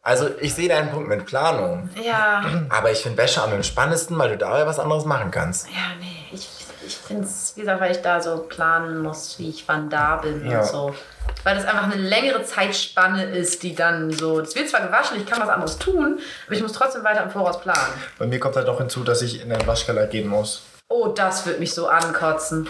Also 0.02 0.28
ich 0.40 0.54
sehe 0.54 0.68
deinen 0.68 0.90
Punkt 0.90 1.09
mit 1.09 1.26
Planung. 1.26 1.90
Ja, 2.02 2.42
Aber 2.70 2.90
ich 2.90 2.98
finde 3.02 3.18
Wäsche 3.18 3.42
am 3.42 3.52
entspannendsten, 3.52 4.18
weil 4.18 4.31
du 4.31 4.38
da 4.38 4.59
ja 4.59 4.66
was 4.66 4.78
anderes 4.78 5.04
machen 5.04 5.31
kannst. 5.31 5.66
ja, 5.68 5.74
nee. 6.00 6.07
Ich, 6.33 6.48
ich 6.87 6.96
finde 6.96 7.24
es, 7.24 7.52
wie 7.57 7.61
gesagt, 7.61 7.81
weil 7.81 7.90
ich 7.90 8.00
da 8.00 8.20
so 8.22 8.38
planen 8.38 9.00
muss, 9.02 9.38
wie 9.38 9.50
ich 9.50 9.64
wann 9.66 9.90
da 9.90 10.16
bin 10.16 10.48
Ja. 10.50 10.61
und 10.61 10.66
so. 10.66 10.94
Weil 11.48 11.56
das 11.56 11.64
einfach 11.64 11.84
eine 11.84 11.94
längere 11.94 12.44
Zeitspanne 12.44 13.24
ist, 13.24 13.62
die 13.62 13.74
dann 13.74 14.12
so. 14.12 14.38
Es 14.38 14.54
wird 14.54 14.68
zwar 14.68 14.82
gewaschen, 14.82 15.16
ich 15.16 15.24
kann 15.24 15.40
was 15.40 15.48
anderes 15.48 15.78
tun, 15.78 16.18
aber 16.46 16.54
ich 16.54 16.61
muss 16.61 16.74
trotzdem 16.74 17.02
weiter 17.04 17.22
im 17.22 17.30
Voraus 17.30 17.58
planen. 17.58 17.94
Bei 18.18 18.26
mir 18.26 18.38
kommt 18.38 18.54
halt 18.56 18.66
noch 18.66 18.76
hinzu, 18.76 19.02
dass 19.02 19.22
ich 19.22 19.40
in 19.40 19.48
den 19.48 19.66
Waschkeller 19.66 20.06
gehen 20.08 20.28
muss. 20.28 20.64
Oh, 20.88 21.06
das 21.06 21.46
wird 21.46 21.58
mich 21.58 21.72
so 21.72 21.88
ankotzen. 21.88 22.68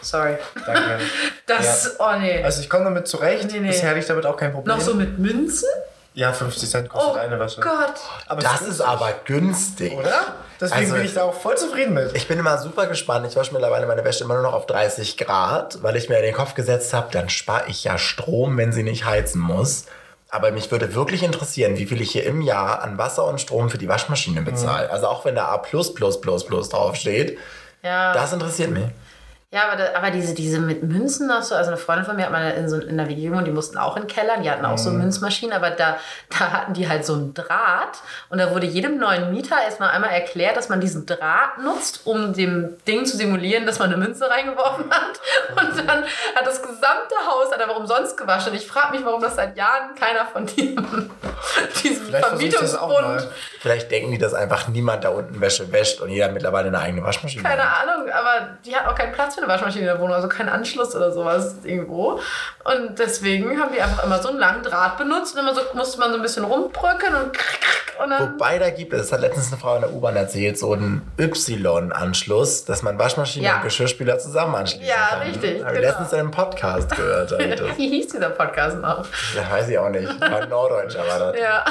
Sorry. 0.00 0.38
Danke. 0.64 0.98
Das, 1.46 2.00
oh 2.00 2.16
nee. 2.18 2.42
Also 2.42 2.60
ich 2.60 2.68
komme 2.68 2.84
damit 2.84 3.06
zurecht. 3.06 3.52
Nee, 3.52 3.60
nee. 3.60 3.68
Bisher 3.68 3.90
hatte 3.90 4.00
ich 4.00 4.06
damit 4.06 4.26
auch 4.26 4.36
kein 4.36 4.50
Problem. 4.52 4.76
Noch 4.76 4.82
so 4.82 4.94
mit 4.94 5.18
Münzen? 5.18 5.68
Ja, 6.16 6.32
50 6.32 6.70
Cent 6.70 6.88
kostet 6.88 7.12
Oh 7.12 7.18
eine 7.18 7.38
Wäsche. 7.38 7.60
Gott. 7.60 7.92
Aber 8.26 8.40
Das 8.40 8.62
es 8.62 8.68
ist 8.68 8.80
aber 8.80 9.12
günstig. 9.26 9.92
Oder? 9.92 10.34
Deswegen 10.58 10.80
Also- 10.84 10.94
bin 10.94 11.04
ich 11.04 11.12
da 11.12 11.24
auch 11.24 11.34
voll 11.34 11.58
zufrieden 11.58 11.92
mit. 11.92 12.16
Ich 12.16 12.26
bin 12.26 12.38
immer 12.38 12.56
super 12.56 12.86
gespannt. 12.86 13.26
Ich 13.28 13.36
wasche 13.36 13.52
mittlerweile 13.52 13.84
meine 13.86 14.02
Wäsche 14.02 14.24
immer 14.24 14.32
nur 14.32 14.44
noch 14.44 14.54
auf 14.54 14.64
30 14.64 15.18
Grad, 15.18 15.82
weil 15.82 15.94
ich 15.94 16.08
mir 16.08 16.16
in 16.16 16.22
den 16.24 16.34
Kopf 16.34 16.54
gesetzt 16.54 16.94
habe, 16.94 17.08
dann 17.12 17.28
spare 17.28 17.64
ich 17.68 17.84
ja 17.84 17.98
Strom, 17.98 18.56
wenn 18.56 18.72
sie 18.72 18.82
nicht 18.82 19.04
heizen 19.04 19.42
muss. 19.42 19.84
Aber 20.30 20.52
mich 20.52 20.70
würde 20.70 20.94
wirklich 20.94 21.22
interessieren, 21.22 21.76
wie 21.76 21.84
viel 21.84 22.00
ich 22.00 22.12
hier 22.12 22.24
im 22.24 22.40
Jahr 22.40 22.80
an 22.82 22.96
Wasser 22.96 23.26
und 23.26 23.38
Strom 23.38 23.68
für 23.68 23.76
die 23.78 23.88
Waschmaschine 23.88 24.40
bezahle. 24.40 24.90
Also 24.90 25.08
auch 25.08 25.26
wenn 25.26 25.34
da 25.34 25.48
A 25.48 25.58
draufsteht. 25.58 27.38
Ja. 27.82 28.14
Das 28.14 28.32
interessiert 28.32 28.70
mich. 28.70 28.86
Ja, 29.56 29.68
aber, 29.68 29.76
da, 29.76 29.94
aber 29.94 30.10
diese, 30.10 30.34
diese 30.34 30.58
mit 30.58 30.82
Münzen 30.82 31.28
noch 31.28 31.40
so, 31.40 31.54
also 31.54 31.70
eine 31.70 31.78
Freundin 31.78 32.04
von 32.04 32.14
mir 32.14 32.26
hat 32.26 32.30
mal 32.30 32.50
in, 32.50 32.68
so, 32.68 32.76
in 32.76 32.98
der 32.98 33.08
WG 33.08 33.30
und 33.30 33.46
die 33.46 33.50
mussten 33.50 33.78
auch 33.78 33.96
in 33.96 34.02
den 34.02 34.06
Keller, 34.06 34.36
die 34.36 34.50
hatten 34.50 34.66
auch 34.66 34.76
so 34.76 34.90
Münzmaschinen, 34.90 35.54
aber 35.54 35.70
da, 35.70 35.96
da 36.28 36.52
hatten 36.52 36.74
die 36.74 36.86
halt 36.86 37.06
so 37.06 37.14
einen 37.14 37.32
Draht 37.32 38.02
und 38.28 38.36
da 38.36 38.50
wurde 38.50 38.66
jedem 38.66 38.98
neuen 38.98 39.32
Mieter 39.32 39.56
erstmal 39.64 39.92
einmal 39.92 40.10
erklärt, 40.10 40.58
dass 40.58 40.68
man 40.68 40.82
diesen 40.82 41.06
Draht 41.06 41.56
nutzt, 41.64 42.02
um 42.04 42.34
dem 42.34 42.76
Ding 42.86 43.06
zu 43.06 43.16
simulieren, 43.16 43.64
dass 43.64 43.78
man 43.78 43.90
eine 43.90 43.96
Münze 43.96 44.28
reingeworfen 44.28 44.90
hat. 44.90 45.20
Und 45.56 45.88
dann 45.88 46.04
hat 46.04 46.46
das 46.46 46.60
gesamte 46.60 47.14
Haus 47.26 47.50
hat 47.50 47.62
aber 47.62 47.78
umsonst 47.78 48.18
gewaschen. 48.18 48.52
Und 48.52 48.58
ich 48.58 48.66
frage 48.66 48.94
mich, 48.94 49.06
warum 49.06 49.22
das 49.22 49.36
seit 49.36 49.56
Jahren 49.56 49.94
keiner 49.94 50.26
von 50.26 50.44
diesem, 50.44 51.10
diesem 51.82 52.06
Vielleicht 52.06 52.26
Vermietungsbund. 52.26 53.28
Vielleicht 53.60 53.90
denken 53.90 54.12
die, 54.12 54.18
dass 54.18 54.34
einfach 54.34 54.68
niemand 54.68 55.04
da 55.04 55.08
unten 55.10 55.40
Wäsche 55.40 55.70
wäscht 55.72 56.00
und 56.00 56.08
jeder 56.10 56.28
mittlerweile 56.30 56.68
eine 56.68 56.78
eigene 56.78 57.02
Waschmaschine. 57.02 57.42
Keine 57.42 57.62
hat. 57.62 57.88
Ahnung, 57.88 58.08
aber 58.10 58.48
die 58.64 58.74
hat 58.76 58.86
auch 58.86 58.94
keinen 58.94 59.12
Platz 59.12 59.34
für 59.34 59.42
eine 59.42 59.50
Waschmaschine 59.52 59.80
in 59.82 59.86
der 59.86 59.98
Wohnung, 60.00 60.14
also 60.14 60.28
keinen 60.28 60.48
Anschluss 60.48 60.94
oder 60.94 61.12
sowas 61.12 61.56
irgendwo. 61.64 62.20
Und 62.64 62.98
deswegen 62.98 63.60
haben 63.60 63.72
die 63.74 63.80
einfach 63.80 64.04
immer 64.04 64.20
so 64.22 64.28
einen 64.28 64.38
langen 64.38 64.62
Draht 64.62 64.98
benutzt 64.98 65.34
und 65.34 65.40
immer 65.40 65.54
so 65.54 65.60
musste 65.74 65.98
man 65.98 66.10
so 66.10 66.16
ein 66.16 66.22
bisschen 66.22 66.44
rumbrücken 66.44 67.14
und, 67.14 67.30
und 68.02 68.10
dann. 68.10 68.34
Wobei 68.34 68.58
da 68.58 68.70
gibt 68.70 68.92
es, 68.92 69.10
hat 69.12 69.20
letztens 69.20 69.48
eine 69.52 69.60
Frau 69.60 69.76
in 69.76 69.82
der 69.82 69.92
U-Bahn 69.92 70.16
erzählt, 70.16 70.58
so 70.58 70.72
einen 70.72 71.02
Y-Anschluss, 71.18 72.64
dass 72.64 72.82
man 72.82 72.98
Waschmaschine 72.98 73.46
Ja. 73.46 73.56
und 73.56 73.62
Geschirrspüler 73.62 74.18
zusammen 74.18 74.54
anschließen 74.54 74.86
Ja, 74.86 74.94
kann. 75.10 75.20
richtig, 75.22 75.62
Habe 75.64 75.74
ich 75.74 75.80
genau. 75.80 75.88
letztens 75.88 76.12
in 76.12 76.18
einem 76.20 76.30
Podcast 76.30 76.94
gehört. 76.96 77.32
Wie 77.76 77.88
hieß 77.88 78.08
dieser 78.08 78.30
Podcast 78.30 78.78
noch? 78.78 79.04
Ja, 79.34 79.50
weiß 79.50 79.68
ich 79.68 79.78
auch 79.78 79.88
nicht. 79.90 80.20
War 80.20 80.46
Norddeutscher 80.46 81.06
war 81.06 81.18
das. 81.18 81.25
Ja. 81.34 81.64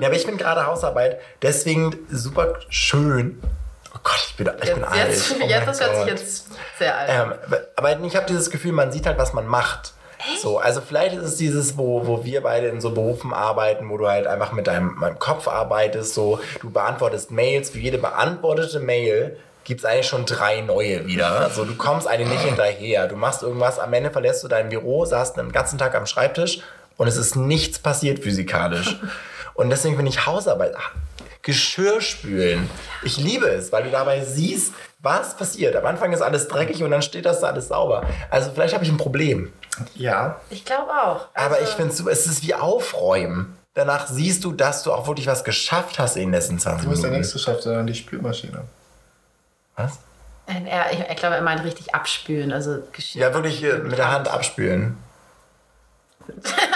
Ja, 0.00 0.06
aber 0.06 0.16
ich 0.16 0.26
bin 0.26 0.36
gerade 0.38 0.66
Hausarbeit, 0.66 1.18
deswegen 1.42 1.96
super 2.10 2.54
schön. 2.68 3.42
Oh 3.94 3.98
Gott, 4.04 4.24
ich 4.28 4.36
bin, 4.36 4.48
ich 4.62 4.72
bin 4.74 4.82
Jetzt, 4.82 4.90
alt. 4.92 5.08
jetzt, 5.08 5.34
oh 5.40 5.46
jetzt 5.46 5.68
das 5.68 5.80
hört 5.80 5.90
sich 5.90 5.98
Gott. 6.00 6.08
jetzt 6.08 6.46
sehr 6.78 6.96
alt. 6.96 7.10
Ähm, 7.10 7.58
aber 7.76 7.98
ich 8.00 8.16
habe 8.16 8.26
dieses 8.26 8.50
Gefühl, 8.50 8.72
man 8.72 8.92
sieht 8.92 9.06
halt, 9.06 9.18
was 9.18 9.32
man 9.32 9.46
macht. 9.46 9.94
So, 10.42 10.58
also 10.58 10.80
vielleicht 10.80 11.14
ist 11.16 11.24
es 11.24 11.36
dieses, 11.36 11.78
wo, 11.78 12.06
wo 12.06 12.24
wir 12.24 12.42
beide 12.42 12.66
in 12.68 12.80
so 12.80 12.90
Berufen 12.90 13.32
arbeiten, 13.32 13.88
wo 13.88 13.96
du 13.96 14.08
halt 14.08 14.26
einfach 14.26 14.52
mit 14.52 14.66
deinem, 14.66 14.94
meinem 14.96 15.18
Kopf 15.18 15.46
arbeitest, 15.46 16.14
so 16.14 16.40
du 16.60 16.70
beantwortest 16.70 17.30
Mails, 17.30 17.70
für 17.70 17.78
jede 17.78 17.98
beantwortete 17.98 18.80
Mail 18.80 19.36
gibt 19.64 19.80
es 19.80 19.84
eigentlich 19.86 20.08
schon 20.08 20.24
drei 20.24 20.60
neue 20.62 21.06
wieder. 21.06 21.40
Also 21.40 21.64
du 21.64 21.76
kommst 21.76 22.08
eigentlich 22.08 22.30
nicht 22.30 22.44
hinterher. 22.44 23.06
Du 23.06 23.16
machst 23.16 23.42
irgendwas, 23.42 23.78
am 23.78 23.92
Ende 23.92 24.10
verlässt 24.10 24.42
du 24.42 24.48
dein 24.48 24.70
Büro, 24.70 25.04
saßt 25.04 25.36
den 25.36 25.52
ganzen 25.52 25.78
Tag 25.78 25.94
am 25.94 26.06
Schreibtisch 26.06 26.60
und 26.98 27.06
es 27.08 27.16
ist 27.16 27.34
nichts 27.36 27.78
passiert 27.78 28.18
physikalisch. 28.22 29.00
Und 29.54 29.70
deswegen 29.70 29.96
finde 29.96 30.10
ich 30.10 30.26
Hausarbeit, 30.26 30.74
Geschirrspülen. 31.42 32.68
Ich 33.02 33.16
liebe 33.16 33.46
es, 33.48 33.72
weil 33.72 33.84
du 33.84 33.90
dabei 33.90 34.22
siehst, 34.22 34.74
was 35.00 35.36
passiert. 35.36 35.74
Am 35.76 35.86
Anfang 35.86 36.12
ist 36.12 36.20
alles 36.20 36.46
dreckig 36.48 36.82
und 36.82 36.90
dann 36.90 37.00
steht 37.02 37.24
das 37.24 37.40
da 37.40 37.48
alles 37.48 37.68
sauber. 37.68 38.04
Also 38.30 38.50
vielleicht 38.52 38.74
habe 38.74 38.84
ich 38.84 38.90
ein 38.90 38.96
Problem. 38.98 39.52
Ja. 39.94 40.40
Ich 40.50 40.64
glaube 40.64 40.90
auch. 40.92 41.26
Aber 41.34 41.54
Also, 41.56 41.64
ich 41.64 41.70
finde 41.70 41.92
es 41.92 42.00
es 42.00 42.26
ist 42.26 42.42
wie 42.42 42.54
Aufräumen. 42.54 43.56
Danach 43.74 44.08
siehst 44.08 44.44
du, 44.44 44.52
dass 44.52 44.82
du 44.82 44.92
auch 44.92 45.06
wirklich 45.06 45.26
was 45.26 45.44
geschafft 45.44 45.98
hast 45.98 46.16
in 46.16 46.22
den 46.24 46.32
letzten 46.32 46.58
20 46.58 46.82
Du 46.84 46.90
musst 46.90 47.02
der 47.02 47.10
Minuten. 47.10 47.22
nächste 47.22 47.38
Chef 47.38 47.60
sein, 47.62 47.86
die 47.86 47.94
Spülmaschine. 47.94 48.64
Was? 49.76 49.98
er, 50.46 50.92
ich, 50.92 50.98
ich 51.00 51.16
glaube, 51.16 51.36
er 51.36 51.42
meint 51.42 51.62
richtig 51.62 51.94
abspülen. 51.94 52.52
Also 52.52 52.78
Geschirr. 52.92 53.22
Ja, 53.22 53.34
wirklich 53.34 53.62
äh, 53.62 53.78
mit 53.78 53.96
der 53.98 54.10
Hand 54.10 54.28
abspülen. 54.28 54.96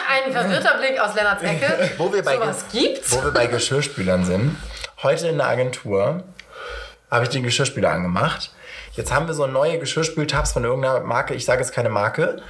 Ein 0.08 0.32
verwirrter 0.32 0.78
Blick 0.78 1.00
aus 1.00 1.14
Lennarts 1.14 1.42
Ecke. 1.42 1.90
Wo 1.98 2.12
wir 2.12 2.22
bei, 2.22 2.36
Sowas 2.36 2.64
gibt's? 2.72 3.12
wo 3.12 3.24
wir 3.24 3.32
bei 3.32 3.46
Geschirrspülern 3.46 4.24
sind. 4.24 4.56
Heute 5.02 5.28
in 5.28 5.38
der 5.38 5.48
Agentur 5.48 6.22
habe 7.10 7.24
ich 7.24 7.30
den 7.30 7.42
Geschirrspüler 7.42 7.90
angemacht. 7.90 8.50
Jetzt 8.94 9.12
haben 9.12 9.26
wir 9.26 9.32
so 9.34 9.46
neue 9.46 9.78
Geschirrspültabs 9.78 10.52
von 10.52 10.64
irgendeiner 10.64 11.00
Marke. 11.00 11.34
Ich 11.34 11.46
sage 11.46 11.60
jetzt 11.62 11.72
keine 11.72 11.88
Marke. 11.88 12.42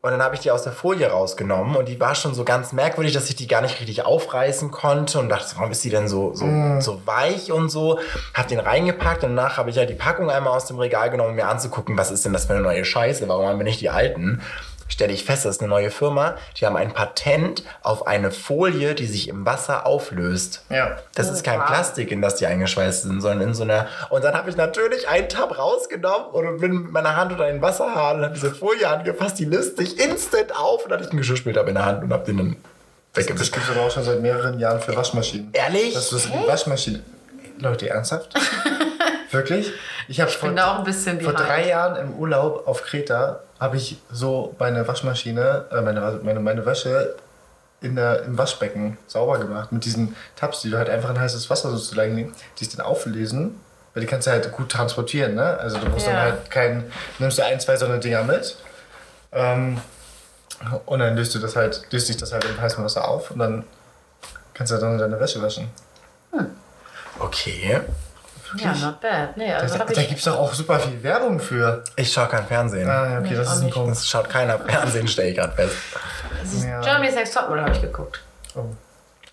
Und 0.00 0.10
dann 0.10 0.22
habe 0.22 0.34
ich 0.34 0.40
die 0.40 0.50
aus 0.50 0.62
der 0.64 0.72
Folie 0.72 1.06
rausgenommen 1.06 1.76
und 1.76 1.86
die 1.86 2.00
war 2.00 2.14
schon 2.16 2.34
so 2.34 2.42
ganz 2.44 2.72
merkwürdig, 2.72 3.12
dass 3.12 3.28
ich 3.28 3.36
die 3.36 3.46
gar 3.46 3.60
nicht 3.60 3.78
richtig 3.78 4.04
aufreißen 4.04 4.70
konnte 4.72 5.20
und 5.20 5.28
dachte, 5.28 5.54
warum 5.56 5.70
ist 5.70 5.84
die 5.84 5.90
denn 5.90 6.08
so, 6.08 6.34
so, 6.34 6.46
so 6.80 7.02
weich 7.06 7.52
und 7.52 7.68
so. 7.68 8.00
Hab 8.34 8.48
den 8.48 8.58
reingepackt 8.58 9.22
und 9.22 9.36
danach 9.36 9.58
habe 9.58 9.70
ich 9.70 9.76
ja 9.76 9.84
die 9.84 9.94
Packung 9.94 10.28
einmal 10.28 10.54
aus 10.56 10.66
dem 10.66 10.78
Regal 10.78 11.08
genommen, 11.10 11.30
um 11.30 11.36
mir 11.36 11.46
anzugucken, 11.46 11.96
was 11.96 12.10
ist 12.10 12.24
denn 12.24 12.32
das 12.32 12.46
für 12.46 12.54
eine 12.54 12.62
neue 12.62 12.84
Scheiße, 12.84 13.28
warum 13.28 13.46
haben 13.46 13.58
wir 13.58 13.64
nicht 13.64 13.80
die 13.80 13.90
alten? 13.90 14.42
Stelle 14.92 15.14
ich 15.14 15.24
fest, 15.24 15.46
das 15.46 15.56
ist 15.56 15.62
eine 15.62 15.70
neue 15.70 15.90
Firma, 15.90 16.36
die 16.60 16.66
haben 16.66 16.76
ein 16.76 16.92
Patent 16.92 17.62
auf 17.82 18.06
eine 18.06 18.30
Folie, 18.30 18.94
die 18.94 19.06
sich 19.06 19.26
im 19.26 19.46
Wasser 19.46 19.86
auflöst. 19.86 20.66
Ja. 20.68 20.98
Das 21.14 21.30
ist 21.30 21.42
kein 21.44 21.60
wow. 21.60 21.66
Plastik, 21.66 22.12
in 22.12 22.20
das 22.20 22.34
die 22.36 22.46
eingeschweißt 22.46 23.04
sind, 23.04 23.22
sondern 23.22 23.48
in 23.48 23.54
so 23.54 23.62
einer. 23.62 23.86
Und 24.10 24.22
dann 24.22 24.34
habe 24.34 24.50
ich 24.50 24.56
natürlich 24.56 25.08
einen 25.08 25.30
Tab 25.30 25.58
rausgenommen 25.58 26.26
und 26.32 26.60
bin 26.60 26.82
mit 26.82 26.92
meiner 26.92 27.16
Hand 27.16 27.32
unter 27.32 27.46
den 27.46 27.62
Wasserhahn 27.62 28.18
und 28.18 28.24
habe 28.24 28.34
diese 28.34 28.54
Folie 28.54 28.86
angefasst, 28.86 29.38
die 29.38 29.46
löst 29.46 29.78
sich 29.78 29.98
instant 29.98 30.54
auf 30.54 30.84
und 30.84 30.90
dann 30.90 30.98
hatte 30.98 31.06
ich 31.06 31.10
einen 31.10 31.20
Geschirrspültab 31.20 31.66
in 31.68 31.74
der 31.74 31.86
Hand 31.86 32.02
und 32.04 32.12
habe 32.12 32.26
den 32.26 32.36
dann 32.36 32.56
Das 33.14 33.24
weggewischt. 33.24 33.54
gibt 33.54 33.64
es 33.64 33.74
aber 33.74 33.86
auch 33.86 33.90
schon 33.90 34.04
seit 34.04 34.20
mehreren 34.20 34.58
Jahren 34.58 34.82
für 34.82 34.94
Waschmaschinen. 34.94 35.48
Ehrlich? 35.54 35.94
Das 35.94 36.12
in 36.12 36.32
die 36.32 36.46
Waschmaschine. 36.46 37.02
Leute, 37.60 37.88
ernsthaft? 37.88 38.34
Wirklich? 39.30 39.72
Ich 40.08 40.20
habe 40.20 40.30
vor, 40.30 40.50
bin 40.50 40.56
da 40.56 40.74
auch 40.74 40.78
ein 40.80 40.84
bisschen 40.84 41.18
vor 41.22 41.32
drei 41.32 41.68
Jahren 41.68 41.96
im 41.96 42.12
Urlaub 42.14 42.66
auf 42.66 42.82
Kreta 42.82 43.40
habe 43.62 43.76
ich 43.76 43.96
so 44.10 44.54
meine 44.58 44.86
Waschmaschine, 44.88 45.66
äh, 45.70 45.80
meine, 45.82 46.18
meine, 46.22 46.40
meine 46.40 46.66
Wäsche 46.66 47.14
in 47.80 47.94
der, 47.96 48.24
im 48.24 48.36
Waschbecken 48.36 48.98
sauber 49.06 49.38
gemacht. 49.38 49.70
Mit 49.72 49.84
diesen 49.84 50.16
Tabs, 50.36 50.62
die 50.62 50.70
du 50.70 50.78
halt 50.78 50.90
einfach 50.90 51.10
in 51.10 51.18
heißes 51.20 51.48
Wasser 51.48 51.70
sozusagen 51.70 52.14
nehmen, 52.14 52.34
die 52.58 52.64
sich 52.64 52.74
dann 52.76 52.84
auflesen. 52.84 53.60
Weil 53.94 54.00
die 54.00 54.06
kannst 54.06 54.26
du 54.26 54.30
halt 54.32 54.50
gut 54.52 54.68
transportieren, 54.70 55.34
ne? 55.34 55.58
Also 55.58 55.78
du 55.78 55.86
musst 55.90 56.06
Ja. 56.06 56.12
dann 56.14 56.22
halt 56.22 56.50
kein, 56.50 56.90
nimmst 57.18 57.38
du 57.38 57.44
ein, 57.44 57.60
zwei 57.60 57.76
so 57.76 57.86
eine 57.86 57.98
Dinger 58.00 58.24
mit. 58.24 58.56
Ähm, 59.32 59.80
und 60.86 60.98
dann 61.00 61.14
löst 61.16 61.34
du 61.34 61.38
das 61.38 61.56
halt, 61.56 61.82
löst 61.90 62.06
sich 62.08 62.16
das 62.16 62.32
halt 62.32 62.44
im 62.44 62.60
heißen 62.60 62.82
Wasser 62.82 63.06
auf 63.06 63.30
und 63.30 63.38
dann 63.38 63.64
kannst 64.54 64.72
du 64.72 64.78
dann 64.78 64.98
deine 64.98 65.20
Wäsche 65.20 65.42
waschen. 65.42 65.68
Okay. 67.18 67.80
Ja, 68.56 68.74
not 68.74 69.00
bad. 69.00 69.36
Nee, 69.36 69.52
also 69.52 69.78
Da, 69.78 69.84
da 69.84 70.02
gibt 70.02 70.18
es 70.18 70.24
doch 70.24 70.38
auch 70.38 70.52
super 70.52 70.78
viel 70.80 71.02
Werbung 71.02 71.40
für. 71.40 71.82
Ich 71.96 72.12
schaue 72.12 72.28
kein 72.28 72.46
Fernsehen. 72.46 72.88
Ah, 72.88 73.10
ja, 73.10 73.18
okay, 73.20 73.30
Nee, 73.30 73.36
das 73.36 73.48
ist 73.48 73.58
ein 73.60 73.64
nicht. 73.66 73.74
Punkt. 73.74 73.92
Es 73.96 74.08
schaut 74.08 74.28
keiner 74.28 74.58
Fernsehen, 74.66 75.08
stelle 75.08 75.28
ich 75.30 75.36
gerade 75.36 75.52
fest. 75.54 75.74
Ja. 76.64 76.80
Germany's 76.80 77.14
Next 77.14 77.34
Topmodel 77.34 77.64
habe 77.64 77.72
ich 77.74 77.80
geguckt. 77.80 78.20
Oh. 78.54 78.64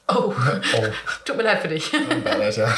Oh, 0.08 0.34
Oh, 0.78 0.84
tut 1.26 1.38
mir 1.38 1.44
leid 1.44 1.60
für 1.62 1.68
dich. 1.68 1.92
Alter. 2.40 2.74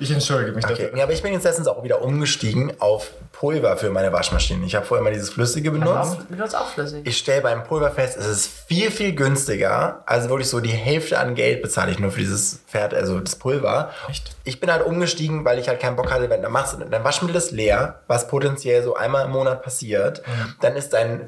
Ich 0.00 0.10
entschuldige 0.10 0.52
mich 0.52 0.64
Okay. 0.64 0.84
dafür. 0.84 0.96
Ja, 0.96 1.04
aber 1.04 1.12
ich 1.12 1.22
bin 1.22 1.32
jetzt 1.32 1.44
letztens 1.44 1.68
auch 1.68 1.82
wieder 1.84 2.02
umgestiegen 2.02 2.72
auf 2.80 3.10
Pulver 3.32 3.76
für 3.76 3.90
meine 3.90 4.12
Waschmaschine. 4.12 4.64
Ich 4.66 4.74
habe 4.74 4.84
vorher 4.86 5.02
immer 5.06 5.12
dieses 5.14 5.30
Flüssige 5.30 5.70
benutzt. 5.70 6.18
Du 6.20 6.24
benutzt 6.36 6.56
auch 6.56 6.68
flüssig. 6.68 7.06
Ich 7.06 7.18
stelle 7.18 7.42
beim 7.42 7.64
Pulver 7.64 7.90
fest, 7.90 8.16
es 8.16 8.26
ist 8.26 8.50
viel, 8.66 8.90
viel 8.90 9.14
günstiger. 9.14 10.02
Also 10.06 10.28
wirklich 10.30 10.48
so 10.48 10.60
die 10.60 10.70
Hälfte 10.70 11.18
an 11.18 11.34
Geld 11.34 11.62
bezahle 11.62 11.90
ich 11.92 11.98
nur 11.98 12.10
für 12.10 12.20
dieses 12.20 12.60
Pferd, 12.66 12.94
also 12.94 13.20
das 13.20 13.36
Pulver. 13.36 13.90
Echt? 14.08 14.34
Ich 14.44 14.58
bin 14.58 14.72
halt 14.72 14.84
umgestiegen, 14.84 15.44
weil 15.44 15.58
ich 15.58 15.68
halt 15.68 15.80
keinen 15.80 15.96
Bock 15.96 16.10
hatte, 16.10 16.28
wenn 16.30 16.42
dann 16.42 16.52
machst 16.52 16.74
du, 16.74 16.78
dein 16.84 17.04
Waschmittel 17.04 17.36
ist 17.36 17.50
leer, 17.50 18.00
was 18.06 18.26
potenziell 18.26 18.82
so 18.82 18.96
einmal 18.96 19.26
im 19.26 19.32
Monat 19.32 19.62
passiert. 19.62 20.22
Dann 20.62 20.76
ist 20.76 20.92
dein, 20.94 21.20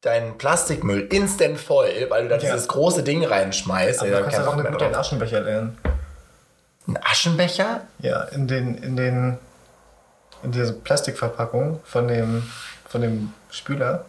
dein 0.00 0.36
Plastikmüll 0.38 1.06
instant 1.10 1.58
voll, 1.58 1.88
weil 2.08 2.24
du 2.24 2.28
da 2.30 2.34
Ja. 2.36 2.40
dieses 2.52 2.66
große 2.68 3.04
Ding 3.04 3.24
reinschmeißt. 3.24 4.00
Aber 4.00 4.08
Ja, 4.10 4.18
du 4.18 4.24
kannst 4.24 4.44
Bock 4.44 4.56
mit 4.56 4.80
drauf. 4.80 4.94
Aschenbecher 4.96 5.40
lernen. 5.40 5.78
Ein 6.86 6.98
Aschenbecher? 7.02 7.82
Ja, 8.00 8.22
in 8.24 8.48
den, 8.48 8.74
in 8.76 8.96
den, 8.96 9.38
in 10.42 10.52
diese 10.52 10.72
Plastikverpackung 10.72 11.80
von 11.84 12.08
dem, 12.08 12.42
von 12.88 13.00
dem 13.00 13.32
Spüler 13.50 14.04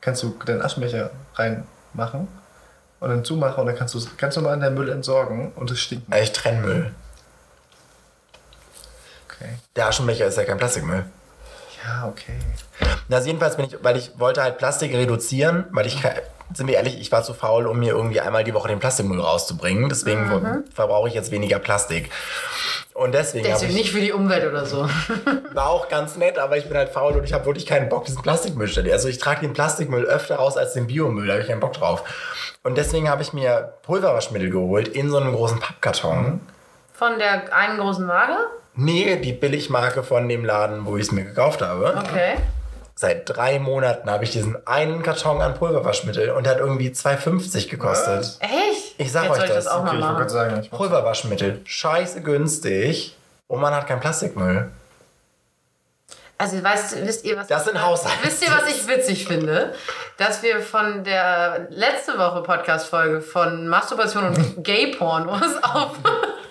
kannst 0.00 0.22
du 0.22 0.30
den 0.46 0.62
Aschenbecher 0.62 1.10
reinmachen 1.34 2.28
und 3.00 3.08
dann 3.08 3.24
zumachen 3.24 3.60
und 3.60 3.66
dann 3.66 3.76
kannst 3.76 3.94
du 3.94 3.98
es 3.98 4.16
ganz 4.16 4.36
normal 4.36 4.54
in 4.54 4.60
den 4.60 4.74
Müll 4.74 4.88
entsorgen 4.90 5.52
und 5.52 5.70
es 5.70 5.80
stinkt 5.80 6.08
nicht. 6.08 6.22
Ich 6.22 6.32
trenne 6.32 6.60
Müll. 6.60 6.94
Okay. 9.28 9.58
Der 9.76 9.88
Aschenbecher 9.88 10.26
ist 10.26 10.36
ja 10.36 10.44
kein 10.44 10.58
Plastikmüll. 10.58 11.04
Ja, 11.84 12.06
okay. 12.08 12.38
Na, 13.08 13.16
Also 13.16 13.28
jedenfalls 13.28 13.56
bin 13.56 13.66
ich, 13.66 13.76
weil 13.82 13.96
ich 13.96 14.18
wollte 14.18 14.42
halt 14.42 14.58
Plastik 14.58 14.92
reduzieren, 14.92 15.66
weil 15.70 15.86
ich, 15.86 16.02
sind 16.54 16.66
wir 16.66 16.76
ehrlich, 16.76 17.00
ich 17.00 17.12
war 17.12 17.22
zu 17.22 17.34
faul, 17.34 17.66
um 17.66 17.78
mir 17.78 17.92
irgendwie 17.92 18.20
einmal 18.20 18.44
die 18.44 18.54
Woche 18.54 18.68
den 18.68 18.78
Plastikmüll 18.78 19.20
rauszubringen. 19.20 19.88
Deswegen 19.88 20.28
Mhm. 20.28 20.64
verbrauche 20.72 21.08
ich 21.08 21.14
jetzt 21.14 21.30
weniger 21.30 21.58
Plastik. 21.58 22.10
Und 22.94 23.12
deswegen 23.14 23.44
Deswegen 23.46 23.70
ich, 23.70 23.76
nicht 23.76 23.92
für 23.92 24.00
die 24.00 24.12
Umwelt 24.12 24.44
oder 24.46 24.66
so. 24.66 24.88
war 25.52 25.68
auch 25.68 25.88
ganz 25.88 26.16
nett, 26.16 26.38
aber 26.38 26.56
ich 26.56 26.66
bin 26.66 26.76
halt 26.76 26.88
faul 26.88 27.12
und 27.14 27.24
ich 27.24 27.32
habe 27.32 27.44
wirklich 27.46 27.66
keinen 27.66 27.88
Bock, 27.88 28.04
diesen 28.06 28.22
Plastikmüll 28.22 28.66
zu 28.66 28.72
stellen. 28.72 28.90
Also 28.92 29.08
ich 29.08 29.18
trage 29.18 29.42
den 29.42 29.52
Plastikmüll 29.52 30.04
öfter 30.04 30.36
raus 30.36 30.56
als 30.56 30.72
den 30.72 30.86
Biomüll, 30.88 31.26
da 31.26 31.34
habe 31.34 31.42
ich 31.42 31.48
keinen 31.48 31.60
Bock 31.60 31.74
drauf. 31.74 32.02
Und 32.64 32.76
deswegen 32.76 33.08
habe 33.08 33.22
ich 33.22 33.32
mir 33.32 33.74
Pulverwaschmittel 33.82 34.50
geholt 34.50 34.88
in 34.88 35.10
so 35.10 35.18
einem 35.18 35.32
großen 35.34 35.60
Pappkarton. 35.60 36.40
Von 36.92 37.18
der 37.18 37.54
einen 37.54 37.78
großen 37.78 38.04
Marke? 38.04 38.34
Nee, 38.74 39.16
die 39.16 39.32
Billigmarke 39.32 40.02
von 40.02 40.28
dem 40.28 40.44
Laden, 40.44 40.84
wo 40.84 40.96
ich 40.96 41.02
es 41.04 41.12
mir 41.12 41.24
gekauft 41.24 41.62
habe. 41.62 41.94
Okay. 41.98 42.34
Seit 43.00 43.28
drei 43.28 43.60
Monaten 43.60 44.10
habe 44.10 44.24
ich 44.24 44.32
diesen 44.32 44.66
einen 44.66 45.04
Karton 45.04 45.40
an 45.40 45.54
Pulverwaschmittel 45.54 46.30
und 46.30 46.44
der 46.46 46.54
hat 46.54 46.58
irgendwie 46.60 46.88
2,50 46.88 47.68
gekostet. 47.68 48.38
Echt? 48.40 48.96
Ich 48.98 49.12
sag 49.12 49.22
Jetzt 49.26 49.30
euch 49.34 49.36
soll 49.38 49.46
ich 49.46 49.54
das. 49.54 49.64
das 49.66 49.72
auch 49.72 49.82
Okay, 49.84 49.94
ich 49.94 50.00
mal 50.00 50.12
machen. 50.14 50.28
sagen, 50.28 50.60
ich 50.60 50.68
Pulverwaschmittel, 50.68 51.60
scheiße 51.64 52.22
günstig 52.22 53.16
und 53.46 53.60
man 53.60 53.72
hat 53.72 53.86
keinen 53.86 54.00
Plastikmüll. 54.00 54.72
Also 56.38 56.60
weißt, 56.60 57.06
wisst 57.06 57.24
ihr, 57.24 57.36
was 57.36 57.46
Das 57.46 57.66
sind 57.66 57.80
Haushalte. 57.80 58.18
Wisst 58.22 58.42
ihr, 58.44 58.50
was 58.50 58.68
ich 58.68 58.88
witzig 58.88 59.28
finde? 59.28 59.74
Dass 60.16 60.42
wir 60.42 60.60
von 60.60 61.04
der 61.04 61.68
letzte 61.70 62.18
Woche 62.18 62.42
Podcast-Folge 62.42 63.20
von 63.20 63.68
Masturbation 63.68 64.24
und 64.26 64.56
Gay-Porn 64.64 65.28
was 65.28 65.62
auf 65.62 65.92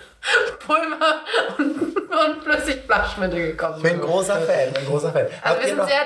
Pulver 0.66 1.20
und, 1.58 1.94
und 1.94 2.42
Flüssigflaschmittel 2.42 3.48
gekommen 3.48 3.74
Ich 3.76 3.82
bin 3.82 3.92
ein 3.96 3.98
sind. 4.00 4.08
großer 4.10 4.36
Fan, 4.40 4.74
ein 4.74 4.86
großer 4.86 5.12
Fan. 5.12 5.26
Also 5.26 5.36
habt, 5.44 5.60
wir 5.60 5.68
sind 5.68 5.76
noch, 5.76 5.88
sehr 5.88 6.00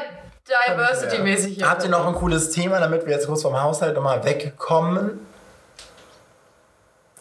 diversity-mäßig 0.48 1.55
hier. 1.57 1.68
habt 1.70 1.85
ihr 1.85 1.90
noch 1.90 2.07
ein 2.07 2.14
cooles 2.14 2.50
Thema, 2.50 2.81
damit 2.81 3.07
wir 3.07 3.12
jetzt 3.12 3.26
kurz 3.26 3.42
vom 3.42 3.61
Haushalt 3.61 3.94
nochmal 3.94 4.24
wegkommen? 4.24 5.26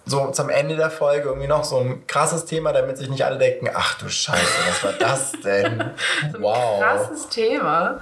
So 0.05 0.31
zum 0.31 0.49
Ende 0.49 0.75
der 0.75 0.89
Folge 0.89 1.29
irgendwie 1.29 1.47
noch 1.47 1.63
so 1.63 1.77
ein 1.79 2.07
krasses 2.07 2.45
Thema, 2.45 2.73
damit 2.73 2.97
sich 2.97 3.07
nicht 3.09 3.23
alle 3.23 3.37
denken, 3.37 3.69
ach 3.73 3.97
du 3.99 4.09
Scheiße, 4.09 4.41
was 4.67 4.83
war 4.83 4.93
das 4.93 5.31
denn? 5.43 5.91
wow. 6.39 6.81
Krasses 6.81 7.29
Thema. 7.29 8.01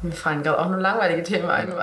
Mir 0.00 0.12
fallen 0.12 0.42
gerade 0.42 0.58
auch 0.60 0.66
nur 0.68 0.78
langweilige 0.80 1.22
Themen 1.22 1.50
ein. 1.50 1.72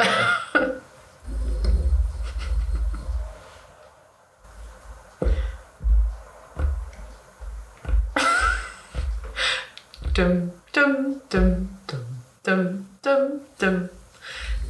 Dum, 10.16 10.52
Dum, 10.76 11.22
dum, 11.30 11.70
dum, 11.88 12.06
dum, 12.44 12.86
dum, 13.02 13.42
dum. 13.58 13.90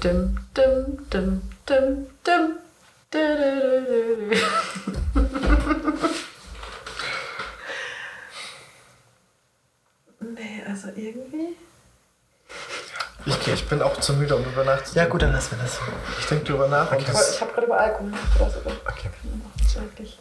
Dum, 0.02 0.38
dum, 0.54 0.98
dum, 1.10 1.42
dum, 1.66 2.08
dum. 2.24 2.60
nee, 10.36 10.64
also 10.68 10.90
irgendwie. 10.96 11.56
Ich, 13.26 13.48
ich 13.48 13.68
bin 13.68 13.82
auch 13.82 14.00
zu 14.00 14.14
müde, 14.14 14.36
um 14.36 14.44
drüber 14.44 14.64
nachzudenken. 14.64 15.00
Ja, 15.00 15.08
gut, 15.08 15.24
dann 15.24 15.34
lassen 15.34 15.58
wir 15.58 15.64
das. 15.64 15.80
Ich 16.20 16.28
denke 16.28 16.46
drüber 16.46 16.68
nach. 16.68 16.92
Okay. 16.92 17.02
Ich 17.02 17.42
habe 17.42 17.52
gerade 17.52 17.66
über 17.66 17.80
Alkohol 17.80 18.12
nachgedacht. 18.12 18.58
Okay. 18.86 19.10
Das 19.58 19.68
ist 19.68 19.78
eigentlich. 19.78 20.20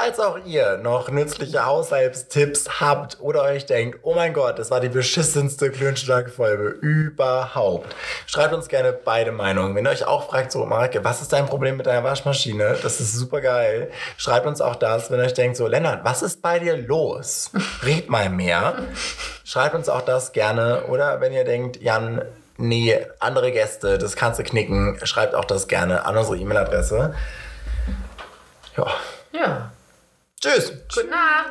Falls 0.00 0.20
auch 0.20 0.38
ihr 0.46 0.76
noch 0.76 1.10
nützliche 1.10 1.66
Haushaltstipps 1.66 2.80
habt 2.80 3.18
oder 3.18 3.42
euch 3.42 3.66
denkt, 3.66 3.98
oh 4.02 4.14
mein 4.14 4.32
Gott, 4.32 4.60
das 4.60 4.70
war 4.70 4.78
die 4.78 4.88
beschissenste 4.88 5.72
Klönschlag-Folge 5.72 6.68
überhaupt, 6.68 7.96
schreibt 8.26 8.54
uns 8.54 8.68
gerne 8.68 8.92
beide 8.92 9.32
Meinungen. 9.32 9.74
Wenn 9.74 9.84
ihr 9.86 9.90
euch 9.90 10.06
auch 10.06 10.28
fragt, 10.28 10.52
so 10.52 10.64
Marke, 10.66 11.02
was 11.02 11.20
ist 11.20 11.32
dein 11.32 11.46
Problem 11.46 11.76
mit 11.76 11.86
deiner 11.86 12.04
Waschmaschine? 12.04 12.76
Das 12.80 13.00
ist 13.00 13.12
super 13.12 13.40
geil. 13.40 13.90
Schreibt 14.16 14.46
uns 14.46 14.60
auch 14.60 14.76
das, 14.76 15.10
wenn 15.10 15.18
ihr 15.18 15.24
euch 15.24 15.34
denkt, 15.34 15.56
so 15.56 15.66
Lennart, 15.66 16.04
was 16.04 16.22
ist 16.22 16.42
bei 16.42 16.60
dir 16.60 16.76
los? 16.76 17.50
Red 17.82 18.08
mal 18.08 18.30
mehr. 18.30 18.76
Schreibt 19.42 19.74
uns 19.74 19.88
auch 19.88 20.02
das 20.02 20.30
gerne. 20.30 20.84
Oder 20.84 21.20
wenn 21.20 21.32
ihr 21.32 21.44
denkt, 21.44 21.82
Jan, 21.82 22.22
nee, 22.56 22.96
andere 23.18 23.50
Gäste, 23.50 23.98
das 23.98 24.14
kannst 24.14 24.38
du 24.38 24.44
knicken, 24.44 25.00
schreibt 25.02 25.34
auch 25.34 25.44
das 25.44 25.66
gerne 25.66 26.06
an 26.06 26.16
unsere 26.16 26.36
E-Mail-Adresse. 26.36 27.16
Ja. 28.76 28.86
Ja. 29.32 29.72
Tschüss. 30.40 30.72
Gute 30.94 31.08
Nacht. 31.08 31.50